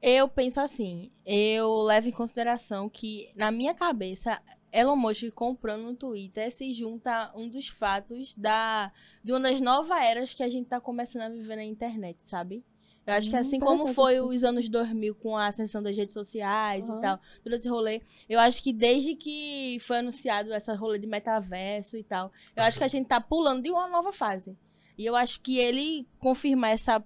Eu 0.08 0.28
penso 0.28 0.60
assim, 0.60 1.10
eu 1.26 1.82
levo 1.82 2.08
em 2.08 2.12
consideração 2.12 2.88
que, 2.88 3.28
na 3.34 3.50
minha 3.50 3.74
cabeça, 3.74 4.40
Elon 4.72 4.94
Musk 4.94 5.32
comprando 5.34 5.82
no 5.82 5.96
Twitter 5.96 6.52
se 6.52 6.72
junta 6.72 7.10
a 7.12 7.32
um 7.36 7.48
dos 7.48 7.66
fatos 7.66 8.32
da, 8.36 8.92
de 9.24 9.32
uma 9.32 9.40
das 9.40 9.60
novas 9.60 10.00
eras 10.00 10.32
que 10.32 10.44
a 10.44 10.48
gente 10.48 10.68
tá 10.68 10.80
começando 10.80 11.22
a 11.22 11.28
viver 11.28 11.56
na 11.56 11.64
internet, 11.64 12.16
sabe? 12.22 12.62
Eu 13.04 13.14
acho 13.14 13.28
que 13.28 13.34
Hum, 13.34 13.40
assim 13.40 13.58
como 13.58 13.92
foi 13.94 14.20
os 14.20 14.44
anos 14.44 14.68
2000 14.68 15.12
com 15.16 15.36
a 15.36 15.48
ascensão 15.48 15.82
das 15.82 15.96
redes 15.96 16.14
sociais 16.14 16.88
Aham. 16.88 16.98
e 16.98 17.02
tal, 17.02 17.20
todo 17.42 17.56
esse 17.56 17.68
rolê, 17.68 18.00
eu 18.28 18.38
acho 18.38 18.62
que 18.62 18.72
desde 18.72 19.16
que 19.16 19.78
foi 19.80 19.98
anunciado 19.98 20.52
essa 20.52 20.72
rolê 20.76 21.00
de 21.00 21.06
metaverso 21.08 21.96
e 21.96 22.04
tal, 22.04 22.30
eu 22.54 22.62
acho 22.62 22.78
que 22.78 22.84
a 22.84 22.88
gente 22.88 23.08
tá 23.08 23.20
pulando 23.20 23.64
de 23.64 23.72
uma 23.72 23.88
nova 23.88 24.12
fase. 24.12 24.56
E 24.96 25.04
eu 25.04 25.16
acho 25.16 25.40
que 25.40 25.58
ele 25.58 26.06
confirmar 26.20 26.70
essa 26.70 27.04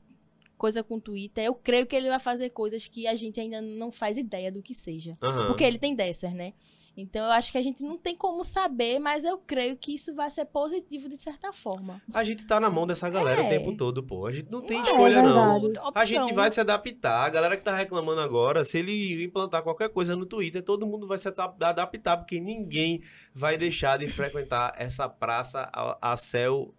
coisa 0.60 0.84
com 0.84 0.96
o 0.96 1.00
Twitter, 1.00 1.42
eu 1.44 1.54
creio 1.54 1.86
que 1.86 1.96
ele 1.96 2.08
vai 2.08 2.20
fazer 2.20 2.50
coisas 2.50 2.86
que 2.86 3.06
a 3.06 3.16
gente 3.16 3.40
ainda 3.40 3.60
não 3.62 3.90
faz 3.90 4.18
ideia 4.18 4.52
do 4.52 4.62
que 4.62 4.74
seja. 4.74 5.14
Aham. 5.22 5.46
Porque 5.46 5.64
ele 5.64 5.78
tem 5.78 5.94
dessas, 5.96 6.32
né? 6.34 6.52
Então 6.96 7.24
eu 7.24 7.30
acho 7.30 7.50
que 7.52 7.56
a 7.56 7.62
gente 7.62 7.82
não 7.84 7.96
tem 7.96 8.14
como 8.16 8.44
saber, 8.44 8.98
mas 8.98 9.24
eu 9.24 9.38
creio 9.38 9.76
que 9.76 9.94
isso 9.94 10.12
vai 10.14 10.28
ser 10.28 10.44
positivo 10.44 11.08
de 11.08 11.16
certa 11.16 11.52
forma. 11.52 12.02
A 12.12 12.22
gente 12.24 12.44
tá 12.44 12.58
na 12.60 12.68
mão 12.68 12.84
dessa 12.86 13.08
galera 13.08 13.42
É. 13.42 13.46
o 13.46 13.48
tempo 13.48 13.74
todo, 13.76 14.02
pô. 14.02 14.26
A 14.26 14.32
gente 14.32 14.50
não 14.50 14.60
tem 14.60 14.78
É 14.80 14.82
escolha, 14.82 15.22
não. 15.22 15.60
verdade. 15.62 15.78
A 15.78 15.88
Opção. 15.88 16.06
gente 16.06 16.34
vai 16.34 16.50
se 16.50 16.60
adaptar. 16.60 17.24
A 17.24 17.30
galera 17.30 17.56
que 17.56 17.62
tá 17.62 17.74
reclamando 17.74 18.20
agora, 18.20 18.64
se 18.64 18.78
ele 18.78 19.24
implantar 19.24 19.62
qualquer 19.62 19.88
coisa 19.88 20.14
no 20.16 20.26
Twitter, 20.26 20.62
todo 20.62 20.86
mundo 20.86 21.06
vai 21.06 21.16
se 21.16 21.28
adaptar, 21.28 22.16
porque 22.18 22.38
ninguém 22.40 23.00
vai 23.32 23.56
deixar 23.56 23.96
de 23.98 24.08
frequentar 24.08 24.74
essa 24.76 25.08
praça 25.08 25.70
a, 25.72 26.12
a 26.12 26.16
céu. 26.16 26.74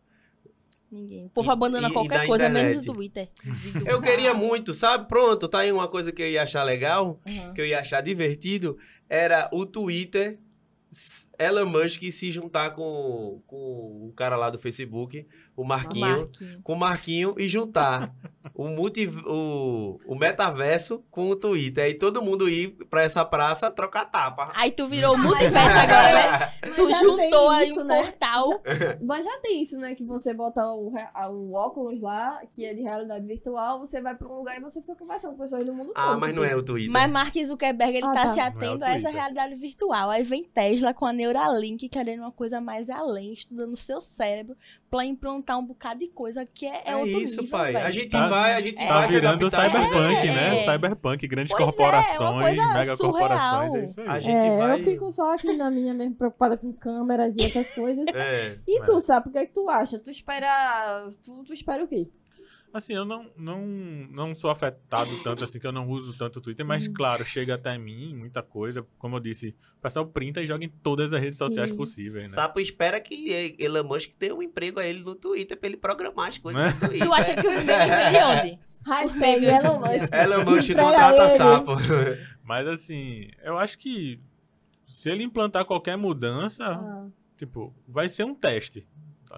Ninguém. 0.91 1.25
O 1.25 1.29
povo 1.29 1.49
E- 1.49 1.53
abandona 1.53 1.87
e- 1.87 1.91
e 1.91 1.93
qualquer 1.93 2.17
na 2.19 2.27
coisa, 2.27 2.49
menos 2.49 2.71
internet. 2.71 2.89
o 2.89 2.93
Twitter. 2.93 3.29
Eu 3.85 4.01
queria 4.01 4.33
muito, 4.33 4.73
sabe? 4.73 5.07
Pronto, 5.07 5.47
tá 5.47 5.59
aí 5.59 5.71
uma 5.71 5.87
coisa 5.87 6.11
que 6.11 6.21
eu 6.21 6.27
ia 6.27 6.43
achar 6.43 6.63
legal, 6.63 7.19
Uhum. 7.25 7.53
que 7.53 7.61
eu 7.61 7.65
ia 7.65 7.79
achar 7.79 8.01
divertido, 8.01 8.77
era 9.09 9.49
o 9.53 9.65
Twitter, 9.65 10.37
Elon 11.39 11.65
Musk 11.65 12.01
se 12.11 12.31
juntar 12.31 12.71
com, 12.71 13.41
com 13.47 14.07
o 14.07 14.13
cara 14.15 14.35
lá 14.35 14.49
do 14.49 14.59
Facebook, 14.59 15.25
o 15.55 15.63
Marquinho, 15.63 16.05
Marquinho. 16.19 16.61
com 16.63 16.73
o 16.73 16.79
Marquinho 16.79 17.35
e 17.37 17.47
juntar 17.47 18.13
o, 18.53 18.67
multi, 18.67 19.07
o, 19.25 19.99
o 20.05 20.15
metaverso 20.15 21.03
com 21.09 21.29
o 21.29 21.35
Twitter. 21.35 21.83
Aí 21.85 21.93
todo 21.93 22.21
mundo 22.21 22.47
ir 22.49 22.69
pra 22.89 23.03
essa 23.03 23.23
praça 23.25 23.69
trocar 23.71 24.05
tapa. 24.05 24.51
Aí 24.55 24.71
tu 24.71 24.87
virou 24.87 25.17
multiverso 25.17 25.57
agora, 25.57 26.13
né? 26.13 26.53
Mas 26.61 26.75
Tu 26.75 26.89
já 26.89 26.95
juntou 26.99 27.49
aí 27.49 27.69
isso, 27.69 27.81
um 27.81 27.85
né? 27.85 28.01
portal. 28.03 28.61
Mas 29.01 29.25
já 29.25 29.39
tem 29.39 29.61
isso, 29.61 29.77
né? 29.77 29.93
Que 29.95 30.03
você 30.03 30.33
bota 30.33 30.63
o, 30.71 30.93
o 31.31 31.53
óculos 31.53 32.01
lá, 32.01 32.39
que 32.49 32.65
é 32.65 32.73
de 32.73 32.81
realidade 32.81 33.25
virtual, 33.27 33.79
você 33.79 34.01
vai 34.01 34.15
pra 34.15 34.27
um 34.27 34.37
lugar 34.37 34.57
e 34.57 34.61
você 34.61 34.79
fica 34.81 34.95
conversando 34.95 35.31
com 35.33 35.39
pessoas 35.39 35.65
do 35.65 35.73
mundo 35.73 35.93
todo. 35.93 35.97
Ah, 35.97 36.17
mas 36.17 36.33
não 36.33 36.43
tem. 36.43 36.51
é 36.51 36.55
o 36.55 36.63
Twitter. 36.63 36.91
Mas 36.91 37.11
Mark 37.11 37.35
Zuckerberg, 37.43 37.97
ele 37.97 38.05
Ah, 38.05 38.13
tá, 38.13 38.23
tá. 38.25 38.33
se 38.33 38.39
é 38.39 38.43
o 38.43 38.47
atendo 38.47 38.85
a 38.85 38.89
essa 38.91 39.09
realidade 39.09 39.55
virtual. 39.55 40.09
Aí 40.09 40.23
vem 40.23 40.43
Tesla 40.43 40.93
com 40.93 41.05
a 41.05 41.13
Neuralink 41.21 41.87
querendo 41.87 42.21
uma 42.21 42.31
coisa 42.31 42.59
mais 42.59 42.89
além, 42.89 43.31
estudando 43.33 43.73
o 43.73 43.77
seu 43.77 44.01
cérebro 44.01 44.55
pra 44.89 45.05
implantar 45.05 45.57
um 45.59 45.65
bocado 45.65 45.99
de 45.99 46.07
coisa 46.07 46.45
que 46.45 46.65
é, 46.65 46.81
é 46.85 46.91
É 46.91 46.95
outro 46.95 47.19
isso, 47.21 47.41
nível, 47.41 47.49
pai. 47.49 47.73
velho. 47.73 47.85
A 47.85 47.91
gente 47.91 48.09
Tá- 48.09 48.27
vai, 48.27 48.53
a 48.53 48.61
gente 48.61 48.75
tá 48.75 48.87
Tá 48.87 48.93
vai 48.99 49.07
se 49.07 49.13
virando 49.13 49.49
cyberpunk, 49.49 50.27
né? 50.27 50.55
É. 50.55 50.63
Cyberpunk, 50.63 51.27
grandes 51.27 51.51
Pois 51.51 51.59
é, 51.59 51.63
é 51.63 51.65
corporações, 51.65 52.57
mega 52.73 52.97
corporações, 52.97 53.73
é 53.75 53.83
isso 53.83 54.01
aí. 54.01 54.07
A 54.07 54.19
gente 54.19 54.35
É, 54.45 54.57
vai. 54.57 54.73
eu 54.73 54.79
fico 54.79 55.11
só 55.11 55.35
aqui 55.35 55.55
na 55.55 55.69
minha 55.69 55.93
mesmo, 55.93 56.15
preocupada 56.15 56.57
com 56.57 56.73
câmeras 56.73 57.35
e 57.37 57.43
essas 57.45 57.71
coisas. 57.71 58.05
É. 58.13 58.57
E 58.67 58.83
tu, 58.83 58.99
sabe, 58.99 59.29
o 59.29 59.31
que 59.31 59.37
é 59.37 59.45
que 59.45 59.53
tu 59.53 59.69
acha? 59.69 59.97
Tu 59.99 60.09
espera. 60.09 61.07
Tu, 61.23 61.43
tu 61.45 61.53
espera 61.53 61.83
o 61.83 61.87
quê? 61.87 62.07
Assim, 62.73 62.93
eu 62.93 63.03
não, 63.03 63.29
não, 63.37 63.61
não 64.09 64.33
sou 64.33 64.49
afetado 64.49 65.11
tanto 65.23 65.43
assim, 65.43 65.59
que 65.59 65.67
eu 65.67 65.71
não 65.73 65.89
uso 65.89 66.17
tanto 66.17 66.39
o 66.39 66.41
Twitter, 66.41 66.65
mas 66.65 66.87
claro, 66.87 67.25
chega 67.25 67.55
até 67.55 67.77
mim 67.77 68.15
muita 68.15 68.41
coisa. 68.41 68.85
Como 68.97 69.17
eu 69.17 69.19
disse, 69.19 69.53
o 69.77 69.81
pessoal 69.81 70.05
printa 70.07 70.41
e 70.41 70.47
joga 70.47 70.63
em 70.63 70.69
todas 70.69 71.11
as 71.11 71.19
redes 71.19 71.37
Sim. 71.37 71.45
sociais 71.45 71.71
possíveis, 71.73 72.29
né? 72.29 72.35
Sapo 72.35 72.59
espera 72.61 72.99
que 73.01 73.55
Elon 73.59 73.83
Musk 73.83 74.11
dê 74.17 74.31
um 74.31 74.41
emprego 74.41 74.79
a 74.79 74.85
ele 74.87 75.03
no 75.03 75.15
Twitter 75.15 75.57
pra 75.57 75.67
ele 75.67 75.75
programar 75.77 76.29
as 76.29 76.37
coisas 76.37 76.61
Né? 76.61 76.71
no 76.81 76.87
Twitter. 76.87 77.07
Tu 77.07 77.13
acha 77.13 77.35
que 77.35 77.47
o 77.47 77.51
e-mail 77.51 77.65
vem 77.65 78.11
de 78.11 78.17
onde? 78.23 78.59
Hashtag 78.85 79.45
Elon 79.45 79.79
Musk. 79.79 80.13
Elon 80.13 80.43
Musk 80.45 80.73
contrata 80.73 81.23
ele. 81.29 81.37
sapo. 81.37 81.71
Mas 82.43 82.67
assim, 82.67 83.27
eu 83.43 83.57
acho 83.57 83.77
que 83.77 84.19
se 84.85 85.09
ele 85.09 85.23
implantar 85.23 85.65
qualquer 85.65 85.97
mudança, 85.97 86.65
Ah, 86.65 87.07
tipo, 87.37 87.75
vai 87.87 88.07
ser 88.09 88.23
um 88.23 88.33
teste. 88.33 88.87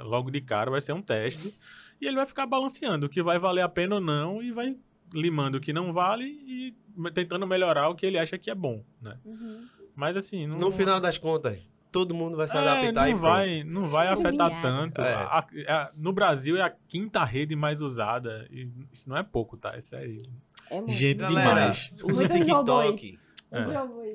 Logo 0.03 0.31
de 0.31 0.39
cara 0.41 0.71
vai 0.71 0.81
ser 0.81 0.93
um 0.93 1.01
teste. 1.01 1.59
E 2.01 2.05
ele 2.07 2.15
vai 2.17 2.25
ficar 2.25 2.45
balanceando 2.45 3.05
o 3.05 3.09
que 3.09 3.21
vai 3.23 3.39
valer 3.39 3.61
a 3.61 3.69
pena 3.69 3.95
ou 3.95 4.01
não 4.01 4.41
e 4.41 4.51
vai 4.51 4.75
limando 5.13 5.57
o 5.57 5.61
que 5.61 5.71
não 5.73 5.93
vale 5.93 6.25
e 6.25 6.75
tentando 7.13 7.45
melhorar 7.47 7.89
o 7.89 7.95
que 7.95 8.05
ele 8.05 8.17
acha 8.17 8.37
que 8.37 8.49
é 8.49 8.55
bom, 8.55 8.83
né? 9.01 9.17
uhum. 9.23 9.65
Mas 9.95 10.17
assim, 10.17 10.47
não, 10.47 10.57
No 10.57 10.71
final 10.71 10.99
das 10.99 11.17
contas, 11.19 11.59
todo 11.91 12.15
mundo 12.15 12.35
vai 12.35 12.47
se 12.47 12.57
É, 12.57 12.59
adaptar 12.59 13.07
e 13.09 13.11
não 13.13 13.19
pronto. 13.19 13.21
vai, 13.21 13.63
não 13.63 13.87
vai 13.89 14.07
afetar 14.07 14.47
Obrigada. 14.47 14.61
tanto. 14.61 15.01
É. 15.01 15.13
A- 15.13 15.45
a- 15.69 15.91
no 15.95 16.11
Brasil 16.11 16.57
é 16.57 16.61
a 16.63 16.73
quinta 16.87 17.23
rede 17.23 17.55
mais 17.55 17.79
usada. 17.81 18.47
E 18.49 18.67
isso 18.91 19.07
não 19.07 19.15
é 19.15 19.21
pouco, 19.21 19.55
tá? 19.55 19.75
É 19.75 19.81
sério. 19.81 20.23
É 20.71 20.77
muito. 20.79 20.91
Gente 20.93 21.17
Galera, 21.19 21.49
demais. 21.51 21.93
use 22.03 22.23
o 22.23 22.27
TikTok. 22.27 23.19
É. 23.51 23.63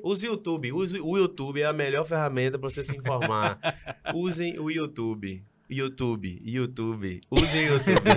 Use 0.03 0.27
o 0.27 0.31
YouTube. 0.31 0.73
Use 0.73 0.99
o 0.99 1.17
YouTube 1.17 1.61
é 1.61 1.65
a 1.65 1.71
melhor 1.71 2.03
ferramenta 2.03 2.59
pra 2.59 2.69
você 2.69 2.83
se 2.83 2.93
informar. 2.97 3.57
Usem 4.13 4.59
o 4.59 4.69
YouTube. 4.69 5.41
YouTube, 5.69 6.41
YouTube. 6.43 7.21
Usem 7.29 7.69
o 7.69 7.73
YouTube. 7.73 8.01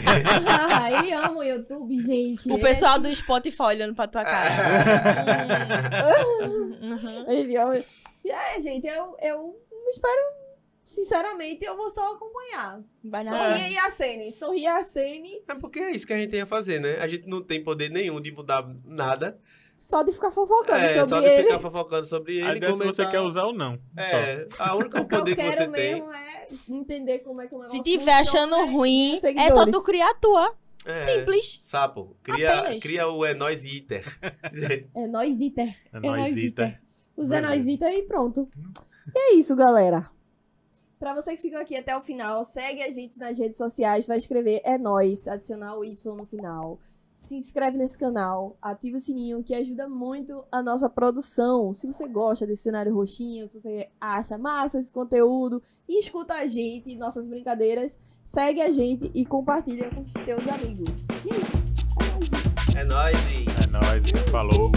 Ah, 0.49 0.91
ele 0.91 1.12
ama 1.12 1.38
o 1.38 1.43
YouTube, 1.43 1.99
gente. 1.99 2.51
O 2.51 2.59
pessoal 2.59 2.99
do 2.99 3.15
Spotify 3.15 3.62
olhando 3.62 3.95
pra 3.95 4.09
tua 4.09 4.25
cara. 4.25 4.51
Uhum. 6.83 7.31
Ele 7.31 7.57
ama. 7.57 7.79
E 8.25 8.31
é, 8.31 8.61
gente, 8.61 8.87
eu, 8.87 9.17
eu 9.23 9.57
espero. 9.87 10.43
Sinceramente, 10.85 11.65
eu 11.65 11.77
vou 11.77 11.88
só 11.88 12.15
acompanhar. 12.15 12.83
Sorria 13.25 13.69
e 13.71 13.79
acene. 13.79 14.33
Sorria 14.33 14.62
e 14.62 14.67
acene. 14.67 15.43
é 15.49 15.55
porque 15.55 15.79
é 15.79 15.91
isso 15.93 16.07
que 16.07 16.12
a 16.12 16.19
gente 16.19 16.31
tem 16.31 16.43
a 16.43 16.47
fazer, 16.47 16.81
né? 16.81 16.99
A 16.99 17.07
gente 17.07 17.27
não 17.27 17.43
tem 17.43 17.62
poder 17.62 17.88
nenhum 17.88 18.21
de 18.21 18.33
mudar 18.33 18.69
nada. 18.85 19.38
Só 19.83 20.03
de 20.05 20.12
ficar 20.12 20.31
fofocando 20.31 20.79
É, 20.85 20.95
só 20.95 21.07
sobre 21.07 21.21
de 21.25 21.27
ele. 21.35 21.42
ficar 21.45 21.59
fofocando 21.59 22.07
sobre 22.07 22.37
ele. 22.38 22.47
A 22.47 22.57
ideia 22.57 22.71
é 22.71 22.73
se 22.73 22.79
você 22.79 23.03
comentar. 23.03 23.11
quer 23.11 23.21
usar 23.21 23.45
ou 23.47 23.53
não. 23.53 23.75
Só. 23.75 24.01
É, 24.01 24.47
a 24.61 24.77
única 24.77 25.01
O 25.01 25.07
que 25.07 25.14
eu 25.14 25.18
poder 25.18 25.35
que, 25.35 25.42
você 25.42 25.57
quero 25.57 25.73
tem. 25.73 25.95
mesmo 25.97 26.12
é 26.12 26.49
entender 26.71 27.18
como 27.18 27.40
é 27.42 27.47
que 27.49 27.55
o 27.55 27.61
Se 27.61 27.66
negócio 27.73 27.83
tiver 27.92 28.12
achando 28.12 28.55
funciona 28.55 28.73
ruim, 28.73 29.18
é 29.37 29.51
só 29.51 29.66
tu 29.66 29.83
criar 29.83 30.11
a 30.11 30.14
tua. 30.14 30.55
É, 30.85 31.18
Simples. 31.18 31.59
Sapo, 31.62 32.16
cria, 32.23 32.59
Apenas. 32.61 32.81
cria 32.83 33.09
o 33.09 33.25
É 33.25 33.35
Nóis 33.35 33.64
Iter. 33.64 34.05
É 34.95 35.07
nóis, 35.09 35.40
Iter. 35.40 35.77
É 35.92 36.01
nóis, 36.01 36.21
nóis, 36.21 36.37
Ita. 36.37 36.79
Os 37.16 37.31
é 37.31 37.40
nóis, 37.40 37.66
Iter 37.66 37.92
e 37.92 38.03
pronto. 38.05 38.49
E 39.14 39.18
é 39.18 39.35
isso, 39.35 39.55
galera. 39.57 40.09
Pra 40.99 41.12
você 41.14 41.35
que 41.35 41.40
ficou 41.42 41.61
aqui 41.61 41.77
até 41.77 41.97
o 41.97 42.01
final, 42.01 42.45
segue 42.45 42.83
a 42.83 42.90
gente 42.90 43.18
nas 43.18 43.37
redes 43.38 43.59
sociais, 43.59 44.07
vai 44.07 44.16
escrever 44.16 44.61
é 44.64 44.79
nóis, 44.79 45.27
adicionar 45.27 45.77
o 45.77 45.85
Y 45.85 46.14
no 46.16 46.25
final. 46.25 46.79
Se 47.23 47.37
inscreve 47.37 47.79
nesse 47.79 47.97
canal, 47.97 48.57
ativa 48.61 48.97
o 48.97 49.01
sininho 49.01 49.45
que 49.45 49.55
ajuda 49.55 49.89
muito 49.89 50.45
a 50.51 50.61
nossa 50.61 50.91
produção. 50.91 51.73
Se 51.73 51.87
você 51.87 52.09
gosta 52.09 52.45
desse 52.45 52.65
cenário 52.65 52.93
roxinho, 52.93 53.49
se 53.49 53.61
você 53.61 53.89
acha 54.01 54.37
massa 54.37 54.81
esse 54.81 54.91
conteúdo 54.91 55.63
escuta 55.89 56.35
a 56.35 56.49
gente, 56.49 56.97
nossas 56.97 57.29
brincadeiras, 57.29 57.97
segue 58.25 58.61
a 58.61 58.73
gente 58.73 59.09
e 59.15 59.25
compartilha 59.25 59.89
com 59.91 60.01
os 60.01 60.13
teus 60.13 60.49
amigos. 60.49 61.07
E 61.25 61.33
é 61.33 61.39
isso. 61.39 62.77
É 62.77 62.85
nóis. 62.85 63.15
Nóis. 63.15 63.47
É 63.63 63.67
nóis. 63.71 64.11
Falou. 64.33 64.73